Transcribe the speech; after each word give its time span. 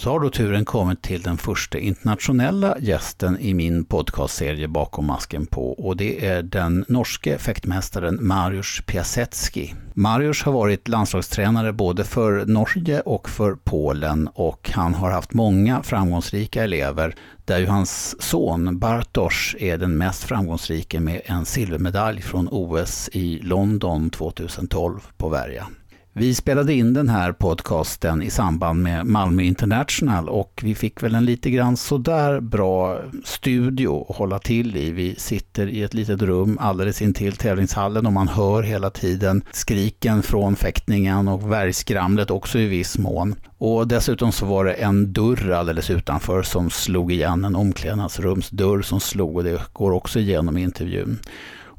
så 0.00 0.10
har 0.10 0.20
då 0.20 0.30
turen 0.30 0.64
kommit 0.64 1.02
till 1.02 1.22
den 1.22 1.38
första 1.38 1.78
internationella 1.78 2.78
gästen 2.78 3.38
i 3.38 3.54
min 3.54 3.84
podcastserie 3.84 4.68
Bakom 4.68 5.06
masken 5.06 5.46
på 5.46 5.72
och 5.72 5.96
det 5.96 6.26
är 6.26 6.42
den 6.42 6.84
norske 6.88 7.38
fäktmästaren 7.38 8.26
Marius 8.26 8.82
Piasecki. 8.86 9.74
Marius 9.94 10.42
har 10.42 10.52
varit 10.52 10.88
landslagstränare 10.88 11.72
både 11.72 12.04
för 12.04 12.46
Norge 12.46 13.00
och 13.00 13.28
för 13.28 13.54
Polen 13.64 14.28
och 14.34 14.70
han 14.74 14.94
har 14.94 15.10
haft 15.10 15.32
många 15.32 15.82
framgångsrika 15.82 16.64
elever 16.64 17.14
där 17.44 17.58
ju 17.58 17.66
hans 17.66 18.22
son 18.22 18.78
Bartosz 18.78 19.56
är 19.58 19.78
den 19.78 19.98
mest 19.98 20.24
framgångsrike 20.24 21.00
med 21.00 21.20
en 21.24 21.44
silvermedalj 21.44 22.22
från 22.22 22.48
OS 22.50 23.08
i 23.12 23.38
London 23.42 24.10
2012 24.10 25.00
på 25.16 25.28
Värja. 25.28 25.66
Vi 26.12 26.34
spelade 26.34 26.72
in 26.74 26.94
den 26.94 27.08
här 27.08 27.32
podcasten 27.32 28.22
i 28.22 28.30
samband 28.30 28.82
med 28.82 29.06
Malmö 29.06 29.42
International 29.42 30.28
och 30.28 30.60
vi 30.64 30.74
fick 30.74 31.02
väl 31.02 31.14
en 31.14 31.24
lite 31.24 31.50
grann 31.50 31.76
sådär 31.76 32.40
bra 32.40 32.98
studio 33.24 34.06
att 34.08 34.16
hålla 34.16 34.38
till 34.38 34.76
i. 34.76 34.90
Vi 34.90 35.14
sitter 35.14 35.66
i 35.66 35.82
ett 35.82 35.94
litet 35.94 36.22
rum 36.22 36.58
alldeles 36.60 37.02
intill 37.02 37.36
tävlingshallen 37.36 38.06
och 38.06 38.12
man 38.12 38.28
hör 38.28 38.62
hela 38.62 38.90
tiden 38.90 39.42
skriken 39.52 40.22
från 40.22 40.56
fäktningen 40.56 41.28
och 41.28 41.52
värjskramlet 41.52 42.30
också 42.30 42.58
i 42.58 42.66
viss 42.66 42.98
mån. 42.98 43.34
Och 43.58 43.88
dessutom 43.88 44.32
så 44.32 44.46
var 44.46 44.64
det 44.64 44.72
en 44.72 45.12
dörr 45.12 45.50
alldeles 45.50 45.90
utanför 45.90 46.42
som 46.42 46.70
slog 46.70 47.12
igen, 47.12 47.44
en 47.44 47.56
omklädnadsrumsdörr 47.56 48.82
som 48.82 49.00
slog 49.00 49.36
och 49.36 49.44
det 49.44 49.60
går 49.72 49.92
också 49.92 50.18
igenom 50.18 50.56
intervjun 50.56 51.18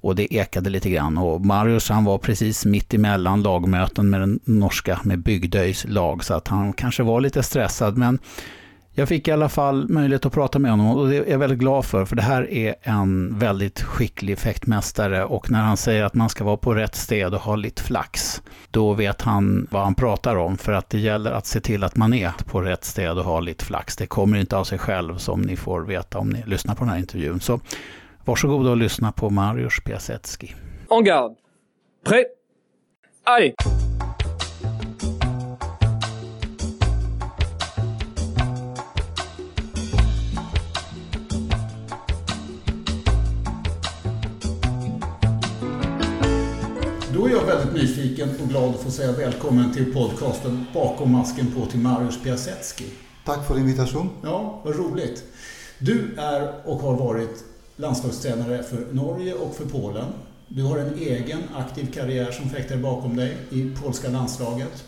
och 0.01 0.15
det 0.15 0.33
ekade 0.33 0.69
lite 0.69 0.89
grann. 0.89 1.17
Och 1.17 1.45
Marius 1.45 1.89
han 1.89 2.05
var 2.05 2.17
precis 2.17 2.65
mitt 2.65 2.93
emellan 2.93 3.41
lagmöten 3.41 4.09
med 4.09 4.19
den 4.19 4.39
norska, 4.43 4.99
med 5.03 5.19
Bygdöjs 5.19 5.85
lag, 5.87 6.23
så 6.23 6.33
att 6.33 6.47
han 6.47 6.73
kanske 6.73 7.03
var 7.03 7.21
lite 7.21 7.43
stressad. 7.43 7.97
Men 7.97 8.19
jag 8.93 9.07
fick 9.07 9.27
i 9.27 9.31
alla 9.31 9.49
fall 9.49 9.89
möjlighet 9.89 10.25
att 10.25 10.33
prata 10.33 10.59
med 10.59 10.71
honom 10.71 10.87
och 10.97 11.09
det 11.09 11.15
är 11.15 11.31
jag 11.31 11.39
väldigt 11.39 11.59
glad 11.59 11.85
för, 11.85 12.05
för 12.05 12.15
det 12.15 12.21
här 12.21 12.51
är 12.51 12.75
en 12.81 13.39
väldigt 13.39 13.81
skicklig 13.81 14.39
fäktmästare 14.39 15.25
och 15.25 15.51
när 15.51 15.61
han 15.61 15.77
säger 15.77 16.03
att 16.03 16.13
man 16.13 16.29
ska 16.29 16.43
vara 16.43 16.57
på 16.57 16.73
rätt 16.73 16.95
sted 16.95 17.33
och 17.33 17.41
ha 17.41 17.55
lite 17.55 17.83
flax, 17.83 18.41
då 18.71 18.93
vet 18.93 19.21
han 19.21 19.67
vad 19.71 19.83
han 19.83 19.95
pratar 19.95 20.35
om, 20.35 20.57
för 20.57 20.73
att 20.73 20.89
det 20.89 20.99
gäller 20.99 21.31
att 21.31 21.45
se 21.45 21.59
till 21.59 21.83
att 21.83 21.95
man 21.95 22.13
är 22.13 22.31
på 22.45 22.61
rätt 22.61 22.83
sted 22.83 23.11
och 23.11 23.25
ha 23.25 23.39
lite 23.39 23.65
flax. 23.65 23.95
Det 23.95 24.07
kommer 24.07 24.37
inte 24.37 24.57
av 24.57 24.63
sig 24.63 24.77
själv 24.77 25.17
som 25.17 25.41
ni 25.41 25.55
får 25.55 25.81
veta 25.81 26.19
om 26.19 26.29
ni 26.29 26.43
lyssnar 26.45 26.75
på 26.75 26.83
den 26.83 26.93
här 26.93 26.99
intervjun. 26.99 27.39
Så 27.39 27.59
Varsågoda 28.25 28.69
och 28.69 28.77
lyssna 28.77 29.11
på 29.11 29.29
Mariusz 29.29 29.83
Piasecki. 29.83 30.55
En 30.89 31.03
garde. 31.03 31.35
Prêt. 32.05 32.25
Allez! 33.23 33.53
Då 47.13 47.27
är 47.27 47.31
jag 47.31 47.45
väldigt 47.45 47.73
nyfiken 47.73 48.29
och 48.43 48.49
glad 48.49 48.69
att 48.69 48.83
få 48.83 48.91
säga 48.91 49.11
välkommen 49.11 49.73
till 49.73 49.93
podcasten 49.93 50.65
Bakom 50.73 51.11
masken 51.11 51.51
på 51.51 51.65
till 51.65 51.79
Mariusz 51.79 52.23
Piasecki. 52.23 52.85
Tack 53.25 53.47
för 53.47 53.57
invitation. 53.57 54.09
Ja, 54.23 54.61
vad 54.65 54.75
roligt. 54.75 55.23
Du 55.79 56.15
är 56.17 56.53
och 56.65 56.79
har 56.79 56.97
varit 56.97 57.50
landslagstränare 57.81 58.63
för 58.63 58.87
Norge 58.91 59.33
och 59.33 59.55
för 59.55 59.65
Polen. 59.65 60.05
Du 60.47 60.63
har 60.63 60.77
en 60.77 60.93
egen 60.97 61.41
aktiv 61.55 61.91
karriär 61.93 62.31
som 62.31 62.49
fäktare 62.49 62.77
bakom 62.77 63.15
dig 63.15 63.37
i 63.49 63.71
polska 63.83 64.09
landslaget. 64.09 64.83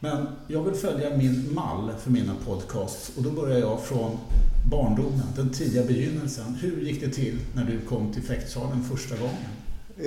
Men 0.00 0.26
jag 0.46 0.62
vill 0.62 0.74
följa 0.74 1.16
min 1.16 1.54
mall 1.54 1.90
för 2.02 2.10
mina 2.10 2.32
podcasts 2.46 3.12
och 3.16 3.22
då 3.22 3.30
börjar 3.30 3.58
jag 3.58 3.80
från 3.80 4.18
barndomen, 4.70 5.22
den 5.36 5.50
tidiga 5.50 5.84
begynnelsen. 5.84 6.54
Hur 6.60 6.80
gick 6.80 7.00
det 7.00 7.10
till 7.10 7.38
när 7.54 7.64
du 7.64 7.80
kom 7.80 8.12
till 8.12 8.22
fäktsalen 8.22 8.84
första 8.84 9.16
gången? 9.16 9.52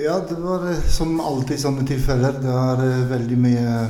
Ja, 0.04 0.20
det 0.28 0.34
var 0.34 0.70
eh, 0.70 0.80
som 0.80 1.20
alltid 1.20 1.60
sådana 1.60 1.86
tillfällen. 1.86 2.34
Det 2.42 2.48
är 2.48 3.00
eh, 3.00 3.06
väldigt 3.06 3.38
mycket 3.38 3.60
eh, 3.60 3.86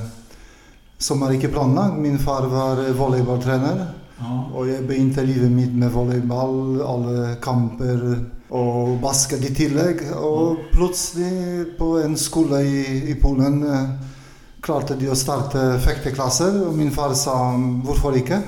som 0.98 1.22
är 1.22 1.32
icke 1.32 1.48
planlagt. 1.48 1.98
Min 1.98 2.18
far 2.18 2.46
var 2.46 2.92
volleybolltränare 2.92 3.86
Ja. 4.18 4.50
Och 4.54 4.68
jag 4.68 4.86
begynte 4.86 5.22
livet 5.22 5.50
mitt 5.50 5.72
med 5.72 5.92
volleyboll, 5.92 6.82
alla 6.82 7.34
kamper 7.34 8.24
och 8.48 8.96
basket 8.98 9.50
i 9.50 9.54
tillägg. 9.54 9.96
Och 10.16 10.56
plötsligt 10.72 11.78
på 11.78 11.98
en 11.98 12.16
skola 12.16 12.62
i, 12.62 13.10
i 13.10 13.14
Polen 13.14 13.72
eh, 13.72 13.90
klarade 14.60 14.94
de 14.94 15.10
att 15.10 15.18
starta 15.18 15.78
fäkteklasser 15.78 16.68
och 16.68 16.74
min 16.74 16.90
far 16.90 17.14
sa 17.14 17.54
varför 17.84 18.16
inte? 18.16 18.42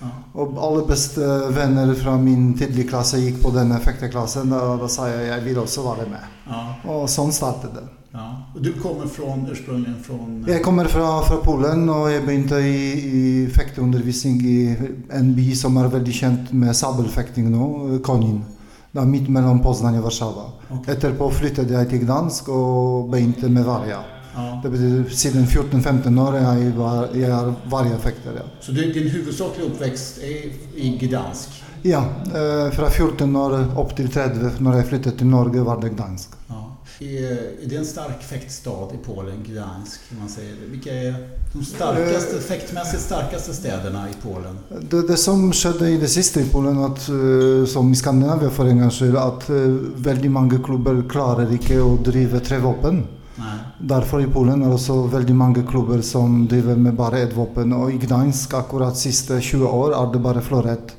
Ja. 0.00 0.06
Och 0.32 0.68
alla 0.68 0.86
bästa 0.86 1.48
vänner 1.48 1.94
från 1.94 2.24
min 2.24 2.58
tidiga 2.58 2.88
klass 2.88 3.14
gick 3.14 3.42
på 3.42 3.50
den 3.50 3.80
fäkteklassen 3.80 4.52
och 4.52 4.78
då 4.78 4.88
sa 4.88 5.08
jag 5.08 5.26
jag 5.26 5.40
vill 5.40 5.58
också 5.58 5.82
vara 5.82 5.96
med. 5.96 6.24
Ja. 6.48 6.92
Och 6.92 7.10
så 7.10 7.30
startade 7.30 7.74
det. 7.74 8.03
Ja. 8.16 8.42
Och 8.54 8.62
du 8.62 8.72
kommer 8.72 9.06
från, 9.06 9.48
ursprungligen 9.52 10.02
från? 10.02 10.44
Jag 10.48 10.62
kommer 10.62 10.84
från, 10.84 11.24
från 11.24 11.42
Polen 11.42 11.88
och 11.88 12.12
jag 12.12 12.24
började 12.24 12.60
i, 12.60 12.92
i 12.92 13.48
fäktundervisning 13.50 14.40
i 14.40 14.76
en 15.10 15.34
by 15.34 15.54
som 15.54 15.76
är 15.76 15.88
väldigt 15.88 16.14
känd 16.14 16.38
med 16.50 16.76
sabelfäktning 16.76 17.50
nu, 17.50 17.98
Konin. 17.98 18.44
Där 18.92 19.04
mitt 19.04 19.28
mellan 19.28 19.60
Poznań 19.60 19.98
och 19.98 20.04
Warszawa. 20.04 20.42
Okay. 20.70 20.94
Efterpå 20.94 21.30
flyttade 21.30 21.74
jag 21.74 21.90
till 21.90 21.98
Gdansk 21.98 22.48
och 22.48 23.08
började 23.08 23.48
med 23.48 23.64
varga. 23.64 23.98
Ja. 24.34 24.60
Det 24.62 24.70
betyder 24.70 25.10
sedan 25.10 25.46
14-15 25.46 26.28
år 26.28 26.36
är 26.36 26.42
jag, 26.42 27.16
jag 27.16 27.30
är 27.30 27.54
vargafäktare. 27.70 28.42
Så 28.60 28.72
din 28.72 29.08
huvudsakliga 29.08 29.66
uppväxt 29.66 30.18
är 30.18 30.52
i 30.80 30.98
Gdansk? 31.00 31.48
Ja, 31.82 32.04
eh, 32.34 32.70
från 32.70 32.90
14 32.90 33.36
år 33.36 33.80
upp 33.80 33.96
till 33.96 34.08
30 34.08 34.62
när 34.62 34.76
jag 34.76 34.86
flyttade 34.86 35.16
till 35.16 35.26
Norge 35.26 35.60
var 35.60 35.80
det 35.80 35.88
Gdansk. 35.88 36.28
Ja. 36.98 37.06
Är, 37.06 37.68
det 37.68 37.76
en 37.76 37.84
stark 37.84 38.22
fäktstad 38.22 38.94
i 38.94 39.06
Polen, 39.06 39.44
Gdansk? 39.48 40.00
Man 40.20 40.28
säger 40.28 40.54
Vilka 40.70 40.92
är 40.92 41.14
de 41.52 41.64
starkaste, 41.64 42.40
fäktmässigt 42.40 43.02
starkaste 43.02 43.54
städerna 43.54 44.08
i 44.10 44.12
Polen? 44.22 44.58
Det, 44.90 45.06
det 45.06 45.16
som 45.16 45.52
skedde 45.52 45.90
i 45.90 45.96
det 45.96 46.08
sista 46.08 46.40
i 46.40 46.44
Polen, 46.44 46.84
att, 46.84 47.08
eh, 47.08 47.66
som 47.66 47.92
i 47.92 47.96
Skandinavien 47.96 48.50
för 48.50 48.66
en 48.66 48.80
gångs 48.80 49.02
att 49.02 49.50
eh, 49.50 49.56
väldigt 49.96 50.30
många 50.30 50.58
klubbar 50.64 51.04
klarar 51.10 51.52
inte 51.52 51.84
att 51.84 52.04
driva 52.04 52.40
tre 52.40 52.58
vapen. 52.58 53.06
Nej. 53.36 53.58
Därför 53.80 54.20
i 54.20 54.26
Polen 54.26 54.62
är 54.62 54.68
det 54.68 54.74
också 54.74 55.02
väldigt 55.02 55.36
många 55.36 55.62
klubbar 55.62 56.00
som 56.00 56.48
driver 56.48 56.76
med 56.76 56.94
bara 56.94 57.18
ett 57.18 57.36
vapen 57.36 57.72
och 57.72 57.92
i 57.92 57.96
Gdansk 57.96 58.54
akkurat 58.54 58.96
sista 58.96 59.40
20 59.40 59.66
år 59.66 60.08
är 60.08 60.12
det 60.12 60.18
bara 60.18 60.40
florett. 60.40 60.96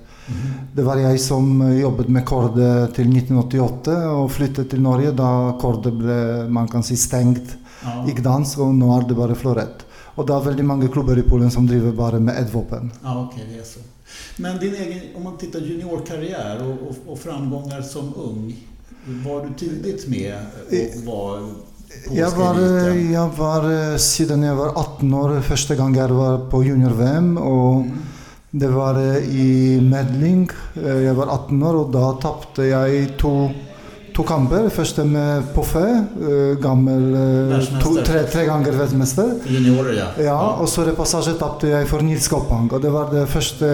Det 0.73 0.81
var 0.81 0.97
jag 0.97 1.19
som 1.19 1.77
jobbade 1.79 2.09
med 2.09 2.25
Korde 2.25 2.87
till 2.87 3.17
1988 3.17 4.09
och 4.09 4.31
flyttade 4.31 4.69
till 4.69 4.81
Norge 4.81 5.11
då 5.11 5.57
Korde 5.61 5.91
blev, 5.91 6.51
man 6.51 6.67
kan 6.67 6.83
säga, 6.83 6.97
stängt 6.97 7.55
ja. 7.83 8.09
i 8.09 8.11
Gdansk 8.11 8.59
och 8.59 8.75
nu 8.75 8.85
är 8.85 9.07
det 9.07 9.13
bara 9.13 9.35
Florett. 9.35 9.85
Och 10.15 10.25
det 10.25 10.33
är 10.33 10.39
väldigt 10.39 10.65
många 10.65 10.87
klubbar 10.87 11.17
i 11.19 11.21
Polen 11.21 11.51
som 11.51 11.67
driver 11.67 11.91
bara 11.91 12.19
med 12.19 12.37
ett 12.37 12.53
vapen. 12.53 12.91
Ja, 13.03 13.27
okay, 13.27 13.43
det 13.53 13.59
är 13.59 13.63
så. 13.63 13.79
Men 14.37 14.59
din 14.59 14.75
egen, 14.75 15.01
om 15.15 15.23
man 15.23 15.37
tittar 15.37 15.59
juniorkarriär 15.59 16.63
och, 16.63 16.89
och, 16.89 17.11
och 17.11 17.19
framgångar 17.19 17.81
som 17.81 18.13
ung, 18.15 18.55
var 19.05 19.45
du 19.45 19.53
tidigt 19.53 20.07
med 20.07 20.35
och 20.67 21.05
var 21.05 21.49
jag 22.11 22.31
var, 22.31 22.59
jag 23.13 23.29
var 23.29 23.97
sedan 23.97 24.43
jag 24.43 24.55
var 24.55 24.67
18 24.67 25.13
år 25.13 25.41
första 25.41 25.75
gången 25.75 25.95
jag 25.95 26.09
var 26.09 26.49
på 26.49 26.63
junior-VM 26.63 27.37
och 27.37 27.75
mm. 27.75 27.97
Det 28.57 28.67
var 28.67 29.17
i 29.17 29.81
medling. 29.81 30.49
Eh, 30.85 30.97
jag 30.97 31.13
var 31.13 31.27
18 31.27 31.63
år 31.63 31.75
och 31.75 31.89
då 31.89 32.11
tappade 32.11 32.67
jag 32.67 33.17
två, 33.21 33.51
två 34.15 34.23
kamper. 34.23 34.69
Första 34.69 35.03
med 35.03 35.53
Poffé, 35.53 35.79
eh, 35.79 36.59
gammal 36.61 37.13
eh, 37.51 37.79
to, 37.83 37.95
tre, 38.05 38.23
tre 38.23 38.45
gånger 38.45 38.71
världsmästare. 38.71 39.31
Juniorer 39.45 39.93
ja. 39.93 40.23
ja. 40.23 40.57
Och 40.61 40.69
så 40.69 40.83
repassage 40.83 41.39
tappade 41.39 41.71
jag 41.71 41.87
för 41.87 41.99
Nils 41.99 42.27
Koppang. 42.27 42.69
Och 42.69 42.81
det 42.81 42.89
var 42.89 43.13
det 43.13 43.27
första, 43.27 43.65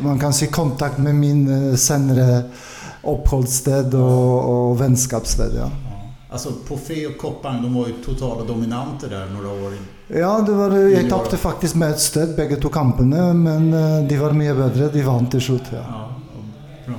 man 0.00 0.18
kan 0.18 0.32
säga, 0.32 0.50
kontakt 0.50 0.98
med 0.98 1.14
min 1.14 1.76
senare 1.78 2.42
uppehållssted 3.02 3.94
och, 3.94 4.68
och 4.70 4.80
vänskapssted. 4.80 5.50
Ja. 5.58 5.85
Alltså 6.30 6.52
Poffé 6.68 7.06
och 7.06 7.18
Koppang, 7.18 7.62
de 7.62 7.74
var 7.74 7.86
ju 7.86 7.92
totala 8.04 8.44
dominanter 8.44 9.08
där 9.08 9.26
några 9.26 9.66
år. 9.66 9.72
Ja, 10.08 10.40
det 10.46 10.52
var, 10.52 10.70
jag 10.70 11.10
tappade 11.10 11.36
faktiskt 11.36 11.74
med 11.74 11.90
ett 11.90 12.00
stöd 12.00 12.36
bägge 12.36 12.56
två 12.56 12.68
kamperna, 12.68 13.34
men 13.34 13.72
eh, 13.72 14.08
de 14.08 14.18
var 14.18 14.32
mycket 14.32 14.56
bättre. 14.56 14.88
De 14.88 15.02
vann 15.02 15.30
till 15.30 15.40
slut. 15.40 15.62
Ja. 15.72 16.10
ja. 16.86 16.94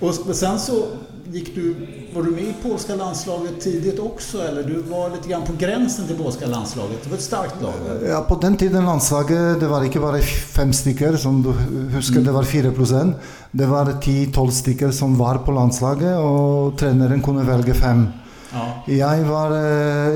Och 0.00 0.36
sen 0.36 0.58
så 0.58 0.86
gick 1.32 1.54
du, 1.54 1.74
var 2.14 2.22
du 2.22 2.30
med 2.30 2.44
i 2.44 2.54
polska 2.62 2.94
landslaget 2.94 3.60
tidigt 3.60 3.98
också 3.98 4.42
eller 4.42 4.62
du 4.62 4.82
var 4.82 5.10
lite 5.10 5.28
grann 5.28 5.42
på 5.42 5.52
gränsen 5.58 6.06
till 6.06 6.16
polska 6.16 6.46
landslaget? 6.46 7.04
Det 7.04 7.10
var 7.10 7.16
ett 7.16 7.22
starkt 7.22 7.62
lag? 7.62 7.72
Ja, 8.08 8.24
på 8.28 8.34
den 8.34 8.56
tiden 8.56 8.84
landslaget, 8.84 9.60
det 9.60 9.68
var 9.68 9.84
inte 9.84 10.00
bara 10.00 10.18
fem 10.56 10.72
stycken 10.72 11.18
som 11.18 11.42
du 11.42 11.50
huskar, 11.96 12.14
mm. 12.14 12.24
det 12.24 12.32
var 12.32 12.42
fyra 12.42 12.72
procent. 12.72 13.16
Det 13.50 13.66
var 13.66 14.00
tio, 14.02 14.32
tolv 14.32 14.50
stycken 14.50 14.92
som 14.92 15.18
var 15.18 15.38
på 15.38 15.52
landslaget 15.52 16.18
och 16.18 16.78
tränaren 16.78 17.22
kunde 17.22 17.44
välja 17.44 17.74
fem. 17.74 18.08
Ja. 18.48 18.64
Jeg, 18.88 19.24
var, 19.28 19.52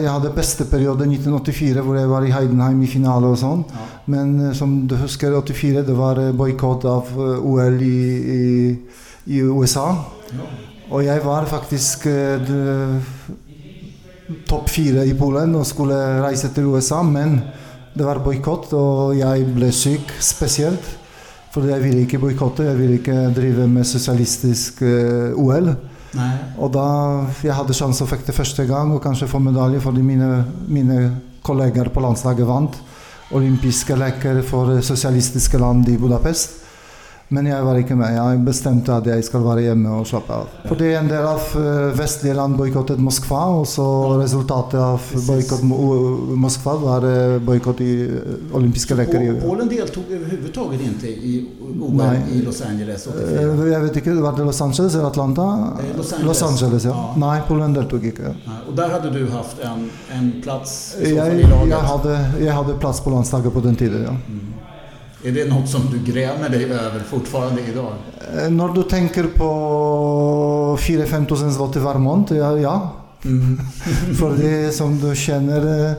jeg 0.01 0.09
hadde 0.09 0.33
beste 0.37 0.65
periode 0.71 1.05
1984, 1.05 1.83
hvor 1.85 1.99
jeg 1.99 2.09
var 2.09 2.25
i 2.25 2.33
Heidenheim 2.33 2.81
i 2.83 2.89
finale 2.89 3.29
og 3.29 3.39
sånn. 3.41 3.65
Ja. 3.69 3.87
Men 4.15 4.55
som 4.57 4.83
du 4.89 4.97
husker, 5.01 5.37
84 5.37 5.85
det 5.87 5.97
var 5.99 6.21
boikott 6.37 6.87
av 6.89 7.13
OL 7.19 7.77
i, 7.85 8.03
i, 8.37 8.45
i 9.37 9.43
USA. 9.45 9.91
Ja. 10.33 10.49
Og 10.93 11.05
jeg 11.07 11.25
var 11.25 11.49
faktisk 11.49 12.09
topp 14.49 14.69
fire 14.73 15.05
i 15.09 15.15
Polen 15.17 15.55
og 15.57 15.69
skulle 15.69 15.97
reise 16.25 16.51
til 16.55 16.69
USA, 16.73 17.01
men 17.05 17.39
det 17.93 18.05
var 18.07 18.23
boikott, 18.25 18.73
og 18.73 19.17
jeg 19.19 19.47
ble 19.53 19.69
syk 19.75 20.13
spesielt. 20.25 20.99
For 21.53 21.69
jeg 21.69 21.83
ville 21.83 22.07
ikke 22.07 22.21
boikotte, 22.23 22.65
jeg 22.65 22.79
ville 22.79 22.97
ikke 22.97 23.27
drive 23.37 23.67
med 23.69 23.85
sosialistisk 23.85 24.81
uh, 24.87 25.37
OL. 25.37 25.69
Nei. 26.13 26.33
Og 26.61 26.73
da 26.75 26.87
jeg 27.41 27.57
hadde 27.57 27.77
sjanse 27.77 28.05
å 28.05 28.11
fekte 28.11 28.35
første 28.37 28.67
gang 28.69 28.93
og 28.93 29.03
kanskje 29.05 29.31
få 29.31 29.41
medalje 29.41 29.81
fordi 29.81 30.03
mine, 30.05 30.43
mine 30.69 30.99
kolleger 31.43 31.89
på 31.93 32.03
landslaget 32.05 32.49
vant 32.49 32.81
olympiske 33.33 33.97
leker 33.97 34.43
for 34.45 34.81
sosialistiske 34.85 35.59
land 35.61 35.89
i 35.89 35.97
Budapest. 36.01 36.62
Men 37.33 37.49
jeg 37.49 37.65
var 37.65 37.79
ikke 37.81 37.97
med. 37.97 38.13
Jeg 38.13 38.41
bestemte 38.45 38.93
at 38.93 39.07
jeg 39.09 39.25
skal 39.25 39.45
være 39.47 39.65
hjemme 39.65 39.93
og 39.97 40.05
slappe 40.09 40.37
av. 40.37 40.51
Fordi 40.69 40.91
en 40.99 41.09
del 41.09 41.25
av 41.25 41.55
eh, 41.57 41.93
vestlige 41.97 42.37
land 42.37 42.59
boikottet 42.59 43.01
Moskva, 43.01 43.41
og 43.57 43.65
så 43.71 43.87
resultatet 44.21 44.77
av 44.83 45.07
boikott 45.29 45.65
Moskva 45.65 46.77
var 46.83 47.07
eh, 47.09 47.39
boikott 47.45 47.81
i 47.85 47.93
eh, 48.05 48.45
olympiske 48.59 48.99
leker. 48.99 49.25
Polen 49.41 49.73
deltok 49.73 50.13
overhodet 50.13 50.85
ikke 50.91 51.15
i 51.33 51.35
OL 51.73 52.05
i 52.37 52.43
Los 52.45 52.61
Angeles 52.69 53.09
84? 53.09 53.69
Jeg 53.73 53.83
vet 53.87 54.01
ikke. 54.03 54.19
Var 54.23 54.37
det 54.37 54.49
Los 54.51 54.61
Angeles 54.69 54.99
eller 54.99 55.09
Atlanta? 55.09 55.49
Los 55.97 56.13
Angeles, 56.13 56.29
Los 56.29 56.47
Angeles 56.51 56.89
ja. 56.91 56.97
ja. 57.01 57.11
Nei, 57.23 57.37
Polen 57.49 57.77
deltok 57.77 58.11
ikke. 58.13 58.37
Nei. 58.45 58.61
Og 58.69 58.77
der 58.77 58.93
hadde 58.93 59.13
du 59.15 59.23
hatt 59.33 59.65
en, 59.71 59.89
en 60.19 60.33
plass 60.45 60.77
i, 61.01 61.15
jeg, 61.17 61.41
i 61.41 61.49
laget? 61.49 61.73
Jeg 61.73 61.93
hadde, 61.95 62.19
jeg 62.45 62.57
hadde 62.61 62.81
plass 62.83 63.01
på 63.01 63.15
landslaget 63.15 63.57
på 63.57 63.65
den 63.65 63.79
tiden, 63.81 64.11
ja. 64.11 64.17
Mm. 64.29 64.52
Är 65.25 65.33
det 65.33 65.49
något 65.49 65.69
som 65.69 65.81
du 65.93 66.13
grämer 66.13 66.49
dig 66.49 66.65
över 66.65 67.01
fortfarande 67.01 67.63
idag? 67.73 67.93
Eh, 68.37 68.51
när 68.51 68.69
du 68.69 68.83
tänker 68.83 69.25
på 69.25 69.49
4-5 70.81 71.27
tusen 71.27 71.53
zloty 71.53 71.79
varmont, 71.81 72.31
ja. 72.31 72.59
ja. 72.59 72.91
Mm. 73.25 73.59
För 74.19 74.37
det 74.37 74.73
som 74.75 74.99
du 74.99 75.17
känner, 75.17 75.91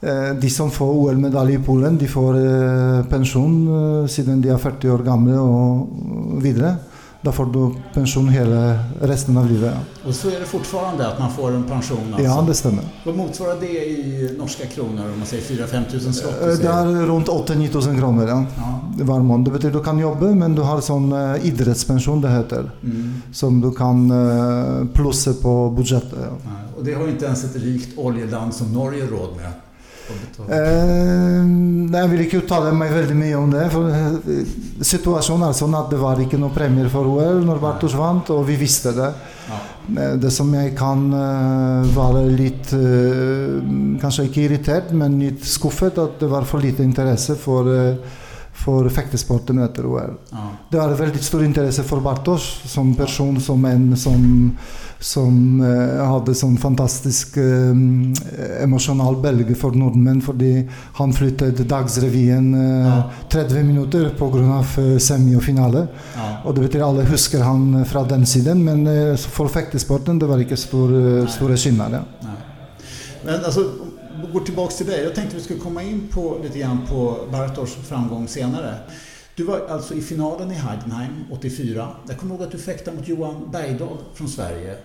eh, 0.00 0.34
de 0.40 0.50
som 0.50 0.70
får 0.70 0.86
OL-medalj 0.86 1.54
i 1.54 1.58
Polen, 1.58 1.98
de 1.98 2.08
får 2.08 2.34
eh, 2.34 3.04
pension 3.04 4.08
sedan 4.08 4.42
de 4.42 4.48
är 4.50 4.58
40 4.58 4.90
år 4.90 4.98
gamla 4.98 5.40
och 5.40 5.88
vidare. 6.44 6.76
Då 7.20 7.32
får 7.32 7.46
du 7.46 7.74
pension 7.94 8.28
hela 8.28 8.78
resten 9.00 9.36
av 9.36 9.50
livet. 9.50 9.74
Och 10.06 10.14
så 10.14 10.28
är 10.28 10.40
det 10.40 10.46
fortfarande 10.46 11.08
att 11.08 11.18
man 11.18 11.30
får 11.30 11.52
en 11.52 11.64
pension? 11.64 11.98
Alltså. 12.06 12.22
Ja, 12.22 12.44
det 12.48 12.54
stämmer. 12.54 12.84
Vad 13.04 13.16
motsvarar 13.16 13.60
det 13.60 13.66
i 13.66 14.34
norska 14.38 14.66
kronor 14.66 15.04
om 15.12 15.18
man 15.18 15.26
säger 15.26 15.66
4-5 15.66 15.90
tusen 15.90 16.14
slott? 16.14 16.40
Det 16.40 16.68
är 16.68 17.06
runt 17.06 17.28
8-9 17.28 17.68
tusen 17.68 17.98
kronor 17.98 18.28
ja. 18.28 18.44
ja. 18.98 19.04
var 19.04 19.20
månad. 19.20 19.44
Det 19.44 19.50
betyder 19.50 19.68
att 19.68 19.82
du 19.82 19.84
kan 19.84 19.98
jobba 19.98 20.26
men 20.26 20.54
du 20.54 20.62
har 20.62 20.80
sån 20.80 21.12
uh, 21.12 21.46
idrottspension 21.46 22.20
det 22.20 22.30
heter. 22.30 22.70
Mm. 22.82 23.22
Som 23.32 23.60
du 23.60 23.70
kan 23.70 24.10
uh, 24.10 24.86
plussa 24.86 25.32
på 25.32 25.70
budgeten. 25.70 26.18
Ja. 26.22 26.50
Och 26.78 26.84
det 26.84 26.94
har 26.94 27.08
inte 27.08 27.24
ens 27.24 27.44
ett 27.44 27.56
rikt 27.56 27.98
oljeland 27.98 28.54
som 28.54 28.72
Norge 28.72 29.06
råd 29.06 29.36
med? 29.36 29.52
Eh, 30.08 31.48
jeg 31.92 32.10
vil 32.12 32.22
ikke 32.24 32.40
uttale 32.42 32.72
meg 32.76 32.92
veldig 32.94 33.16
mye 33.18 33.38
om 33.38 33.50
det. 33.52 33.64
for 33.72 33.88
eh, 33.92 34.44
Situasjonen 34.88 35.48
er 35.48 35.56
sånn 35.56 35.74
at 35.78 35.90
det 35.92 35.98
var 36.00 36.20
ikke 36.22 36.40
noe 36.40 36.54
premier 36.54 36.88
for 36.92 37.08
OL 37.10 37.42
når 37.46 37.60
Bartos 37.62 37.96
vant, 37.98 38.30
og 38.34 38.46
vi 38.48 38.56
visste 38.60 38.94
det. 38.96 39.10
Eh, 39.48 40.14
det 40.20 40.32
som 40.34 40.52
jeg 40.54 40.74
kan 40.78 41.08
være 41.94 42.24
litt 42.36 42.72
Kanskje 43.98 44.28
ikke 44.28 44.46
irritert, 44.46 44.90
men 44.94 45.18
litt 45.20 45.44
skuffet, 45.48 45.98
at 45.98 46.18
det 46.20 46.30
var 46.30 46.46
for 46.48 46.62
lite 46.62 46.86
interesse 46.86 47.36
for 47.38 47.68
for 48.58 48.88
fektesporten 48.90 49.60
etter 49.62 49.86
OL. 49.86 50.16
Det 50.66 50.80
var 50.80 50.90
veldig 50.98 51.20
stor 51.22 51.44
interesse 51.46 51.84
for 51.86 52.02
Bartos 52.02 52.42
som 52.66 52.90
person, 52.98 53.38
som 53.38 53.64
en 53.70 53.92
som 53.96 54.24
som 55.00 55.60
eh, 55.62 56.00
hadde 56.02 56.34
sånn 56.34 56.56
fantastisk 56.58 57.36
eh, 57.38 58.62
emosjonal 58.64 59.18
bølge 59.22 59.54
for 59.58 59.76
nordmenn 59.78 60.18
fordi 60.24 60.64
han 60.98 61.14
flyttet 61.14 61.62
Dagsrevyen 61.70 62.48
eh, 62.58 62.88
ja. 62.88 62.96
30 63.30 63.68
minutter 63.68 64.10
pga. 64.18 64.58
Eh, 64.82 64.96
semi 64.98 65.36
og 65.38 65.44
finale. 65.44 65.86
Ja. 66.16 66.28
Og 66.44 66.56
det 66.56 66.66
betyr 66.66 66.84
alle 66.86 67.06
husker 67.08 67.44
han 67.46 67.84
fra 67.88 68.02
den 68.08 68.26
siden, 68.26 68.64
men 68.66 68.86
eh, 68.90 69.14
for 69.18 69.50
fektesporten 69.52 70.18
det 70.18 70.28
var 70.30 70.42
ikke 70.42 70.58
stor, 70.58 70.92
eh, 70.94 71.28
store 71.30 71.56
skillnader. 71.56 72.02
Men 73.24 73.44
altså, 73.44 73.64
går 74.32 74.40
tillbaka 74.40 74.72
till 74.72 74.86
dig. 74.86 75.04
Jag 75.04 75.14
tänkte 75.14 75.36
vi 75.36 75.42
skulle 75.42 75.60
komma 75.60 75.82
in 75.82 76.08
på 76.14 76.36
lite 76.42 76.58
grann 76.58 76.86
på 76.90 77.16
Bartos 77.32 77.76
framgång 77.88 78.28
senare. 78.28 78.74
Du 79.38 79.44
var 79.44 79.60
alltså 79.68 79.94
i 79.94 80.00
finalen 80.00 80.50
i 80.50 80.54
Heidenheim 80.54 81.12
84. 81.30 81.88
Jag 82.08 82.18
kommer 82.18 82.34
ihåg 82.34 82.42
att 82.42 82.50
du 82.52 82.58
fäktade 82.58 82.96
mot 82.96 83.08
Johan 83.08 83.48
Bergdahl 83.52 83.98
från 84.14 84.28
Sverige. 84.28 84.76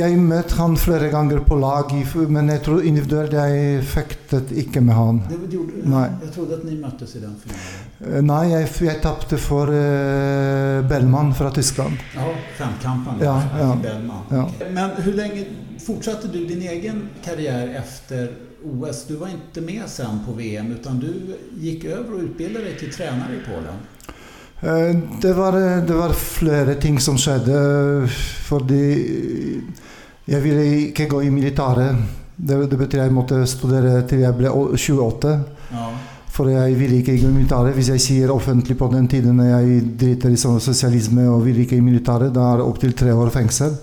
Jag 0.00 0.18
mötte 0.18 0.54
han 0.54 0.76
flera 0.76 1.08
gånger 1.08 1.38
på 1.38 1.56
lag, 1.56 2.06
men 2.28 2.48
jag 2.48 2.64
tror 2.64 2.84
individuellt 2.84 3.32
jag 3.32 3.84
fäktat 3.84 4.52
inte 4.52 4.80
med 4.80 4.94
han. 4.94 5.22
Det 5.28 5.54
gjorde, 5.54 5.72
nej. 5.82 6.10
Jag 6.24 6.34
trodde 6.34 6.54
att 6.54 6.64
ni 6.64 6.76
möttes 6.76 7.16
i 7.16 7.20
den 7.20 7.36
finalen. 7.42 8.16
Eh, 8.16 8.22
nej, 8.22 8.50
jag, 8.52 8.88
jag 8.88 9.02
tappade 9.02 9.38
för 9.38 9.68
uh, 9.68 10.88
Bellman 10.88 11.34
från 11.34 11.52
Tyskland. 11.52 11.94
Ja, 12.14 12.34
femkampen 12.58 13.14
ja, 13.20 13.42
ja, 13.58 13.78
Bellman. 13.82 14.22
Ja. 14.30 14.50
Men 14.70 14.90
hur 14.90 15.12
länge 15.12 15.44
fortsatte 15.86 16.28
du 16.28 16.46
din 16.46 16.62
egen 16.62 17.08
karriär 17.24 17.68
efter 17.68 18.32
OS? 18.64 19.04
Du 19.08 19.16
var 19.16 19.28
inte 19.28 19.60
med 19.60 19.82
sen 19.86 20.18
på 20.26 20.32
VM 20.32 20.72
utan 20.72 21.00
du 21.00 21.36
gick 21.60 21.84
över 21.84 22.14
och 22.14 22.20
utbildade 22.20 22.64
dig 22.64 22.78
till 22.78 22.92
tränare 22.92 23.34
i 23.34 23.40
Polen. 23.54 23.74
Eh, 24.64 24.96
det 25.20 25.32
var, 25.32 25.52
det 25.86 25.94
var 25.94 26.12
flere 26.16 26.74
ting 26.80 27.00
som 27.00 27.18
skjedde. 27.20 28.08
Fordi 28.48 28.84
jeg 30.24 30.40
ville 30.42 30.64
ikke 30.88 31.08
gå 31.10 31.22
i 31.22 31.32
militæret. 31.32 32.00
Det, 32.36 32.56
det 32.70 32.78
betyr 32.78 33.04
jeg 33.04 33.14
måtte 33.14 33.44
studere 33.46 34.00
til 34.08 34.24
jeg 34.24 34.36
ble 34.38 34.50
28. 34.50 35.34
Ja. 35.74 35.88
For 36.34 36.48
jeg 36.50 36.78
ville 36.78 37.02
ikke 37.02 37.18
gå 37.20 37.28
i 37.28 37.34
militæret. 37.34 37.76
Hvis 37.76 37.92
jeg 37.92 38.00
sier 38.02 38.32
offentlig 38.32 38.78
på 38.78 38.88
den 38.92 39.08
tiden 39.08 39.36
når 39.38 39.52
jeg 39.52 39.84
driter 40.00 40.32
i 40.32 40.40
sånn 40.40 40.62
sosialisme 40.64 41.28
og 41.30 41.44
vil 41.44 41.60
ikke 41.62 41.76
i 41.76 41.84
militæret, 41.84 42.32
da 42.34 42.54
er 42.54 42.62
det 42.62 42.70
opptil 42.70 42.96
tre 42.96 43.12
år 43.14 43.30
fengsel. 43.36 43.76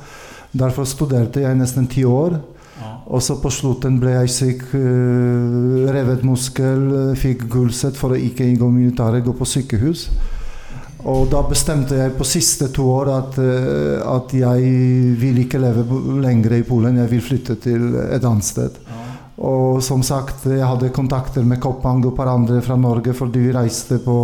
Derfor 0.52 0.90
studerte 0.90 1.46
jeg 1.46 1.62
nesten 1.62 1.88
ti 1.88 2.04
år. 2.04 2.42
Ja. 2.82 2.92
Og 3.14 3.22
så 3.22 3.38
på 3.40 3.54
slutten 3.54 4.02
ble 4.02 4.18
jeg 4.18 4.34
syk, 4.34 4.66
uh, 4.74 5.88
revet 5.94 6.26
muskel, 6.26 7.14
fikk 7.22 7.46
gulset 7.54 7.96
for 7.96 8.16
å 8.16 8.20
ikke 8.20 8.50
gå 8.58 8.68
i 8.74 8.78
militæret, 8.82 9.24
gå 9.24 9.38
på 9.38 9.48
sykehus. 9.48 10.10
Og 11.10 11.30
da 11.32 11.42
bestemte 11.48 11.98
jeg 11.98 12.14
på 12.18 12.26
siste 12.28 12.68
to 12.74 12.86
år 12.94 13.10
at, 13.16 13.38
eh, 13.42 14.02
at 14.06 14.34
jeg 14.38 14.74
vil 15.18 15.42
ikke 15.44 15.62
leve 15.62 15.86
lenger 16.22 16.60
i 16.60 16.66
Polen. 16.68 17.00
Jeg 17.02 17.10
vil 17.10 17.24
flytte 17.26 17.58
til 17.62 17.96
et 18.06 18.24
annet 18.24 18.46
sted. 18.46 18.82
Og 19.42 19.80
som 19.82 20.04
sagt, 20.06 20.44
jeg 20.46 20.62
hadde 20.62 20.92
kontakter 20.94 21.42
med 21.48 21.58
Koppang 21.64 22.04
og 22.04 22.12
et 22.12 22.18
par 22.20 22.30
andre 22.30 22.60
fra 22.62 22.76
Norge 22.78 23.14
fordi 23.18 23.48
vi 23.48 23.54
reiste 23.56 23.98
på 24.04 24.18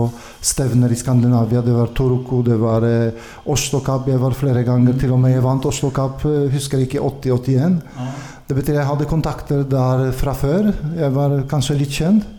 stevner 0.46 0.94
i 0.94 1.00
Skandinavia. 1.00 1.64
Det 1.66 1.74
var 1.74 1.90
Turku, 1.98 2.44
det 2.46 2.60
var 2.62 2.86
eh, 2.86 3.32
Oslo 3.50 3.82
Cup. 3.82 4.12
Jeg 4.12 4.22
var 4.22 4.38
flere 4.38 4.62
ganger. 4.68 4.94
Mm. 4.94 5.00
Til 5.02 5.16
og 5.16 5.22
med 5.24 5.34
jeg 5.34 5.46
vant 5.46 5.66
Oslo 5.66 5.90
Cup, 5.90 6.22
eh, 6.30 6.46
husker 6.54 6.86
ikke 6.86 7.02
80-81. 7.02 7.82
Ja. 7.98 8.10
Det 8.48 8.56
betyr 8.56 8.78
jeg 8.78 8.88
hadde 8.92 9.10
kontakter 9.10 9.66
der 9.68 10.12
fra 10.16 10.38
før. 10.38 10.70
Jeg 10.96 11.16
var 11.18 11.40
kanskje 11.50 11.82
litt 11.82 11.98
kjent. 11.98 12.37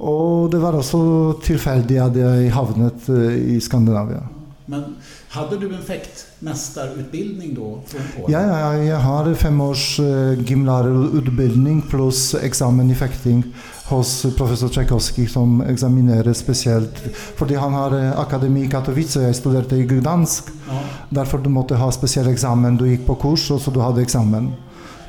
Och 0.00 0.50
det 0.50 0.58
var 0.58 0.76
också 0.76 1.32
tillfälligt 1.42 2.00
att 2.00 2.16
jag 2.16 2.50
havnet 2.50 3.08
eh, 3.08 3.32
i 3.32 3.60
Skandinavien. 3.60 4.22
Men 4.66 4.96
hade 5.28 5.58
du 5.58 5.74
en 5.74 5.82
fäktmästarutbildning 5.82 7.54
då? 7.54 7.80
Från 7.86 8.00
ja, 8.28 8.42
ja, 8.42 8.76
jag 8.76 8.96
har 8.96 9.34
fem 9.34 9.60
års 9.60 10.00
eh, 10.00 10.40
gymlärarutbildning 10.40 11.82
plus 11.82 12.34
examen 12.34 12.90
i 12.90 12.94
fäkting 12.94 13.44
hos 13.84 14.26
professor 14.36 14.68
Tchaikovsky 14.68 15.26
som 15.26 15.60
examinerar 15.60 16.32
speciellt. 16.32 16.98
För 17.36 17.56
han 17.56 17.72
har 17.72 18.04
eh, 18.04 18.20
akademi 18.20 18.64
i 18.64 18.68
Katowice, 18.68 19.22
jag 19.22 19.36
studerade 19.36 19.76
i 19.76 19.82
Gdansk. 19.82 20.44
Ja. 20.68 20.80
Därför 21.08 21.38
du 21.38 21.48
måste 21.48 21.74
ha 21.74 21.92
speciell 21.92 22.28
examen. 22.28 22.76
Du 22.76 22.88
gick 22.88 23.06
på 23.06 23.14
kurs 23.14 23.50
och 23.50 23.60
så 23.60 23.70
du 23.70 23.80
hade 23.80 24.02
examen. 24.02 24.52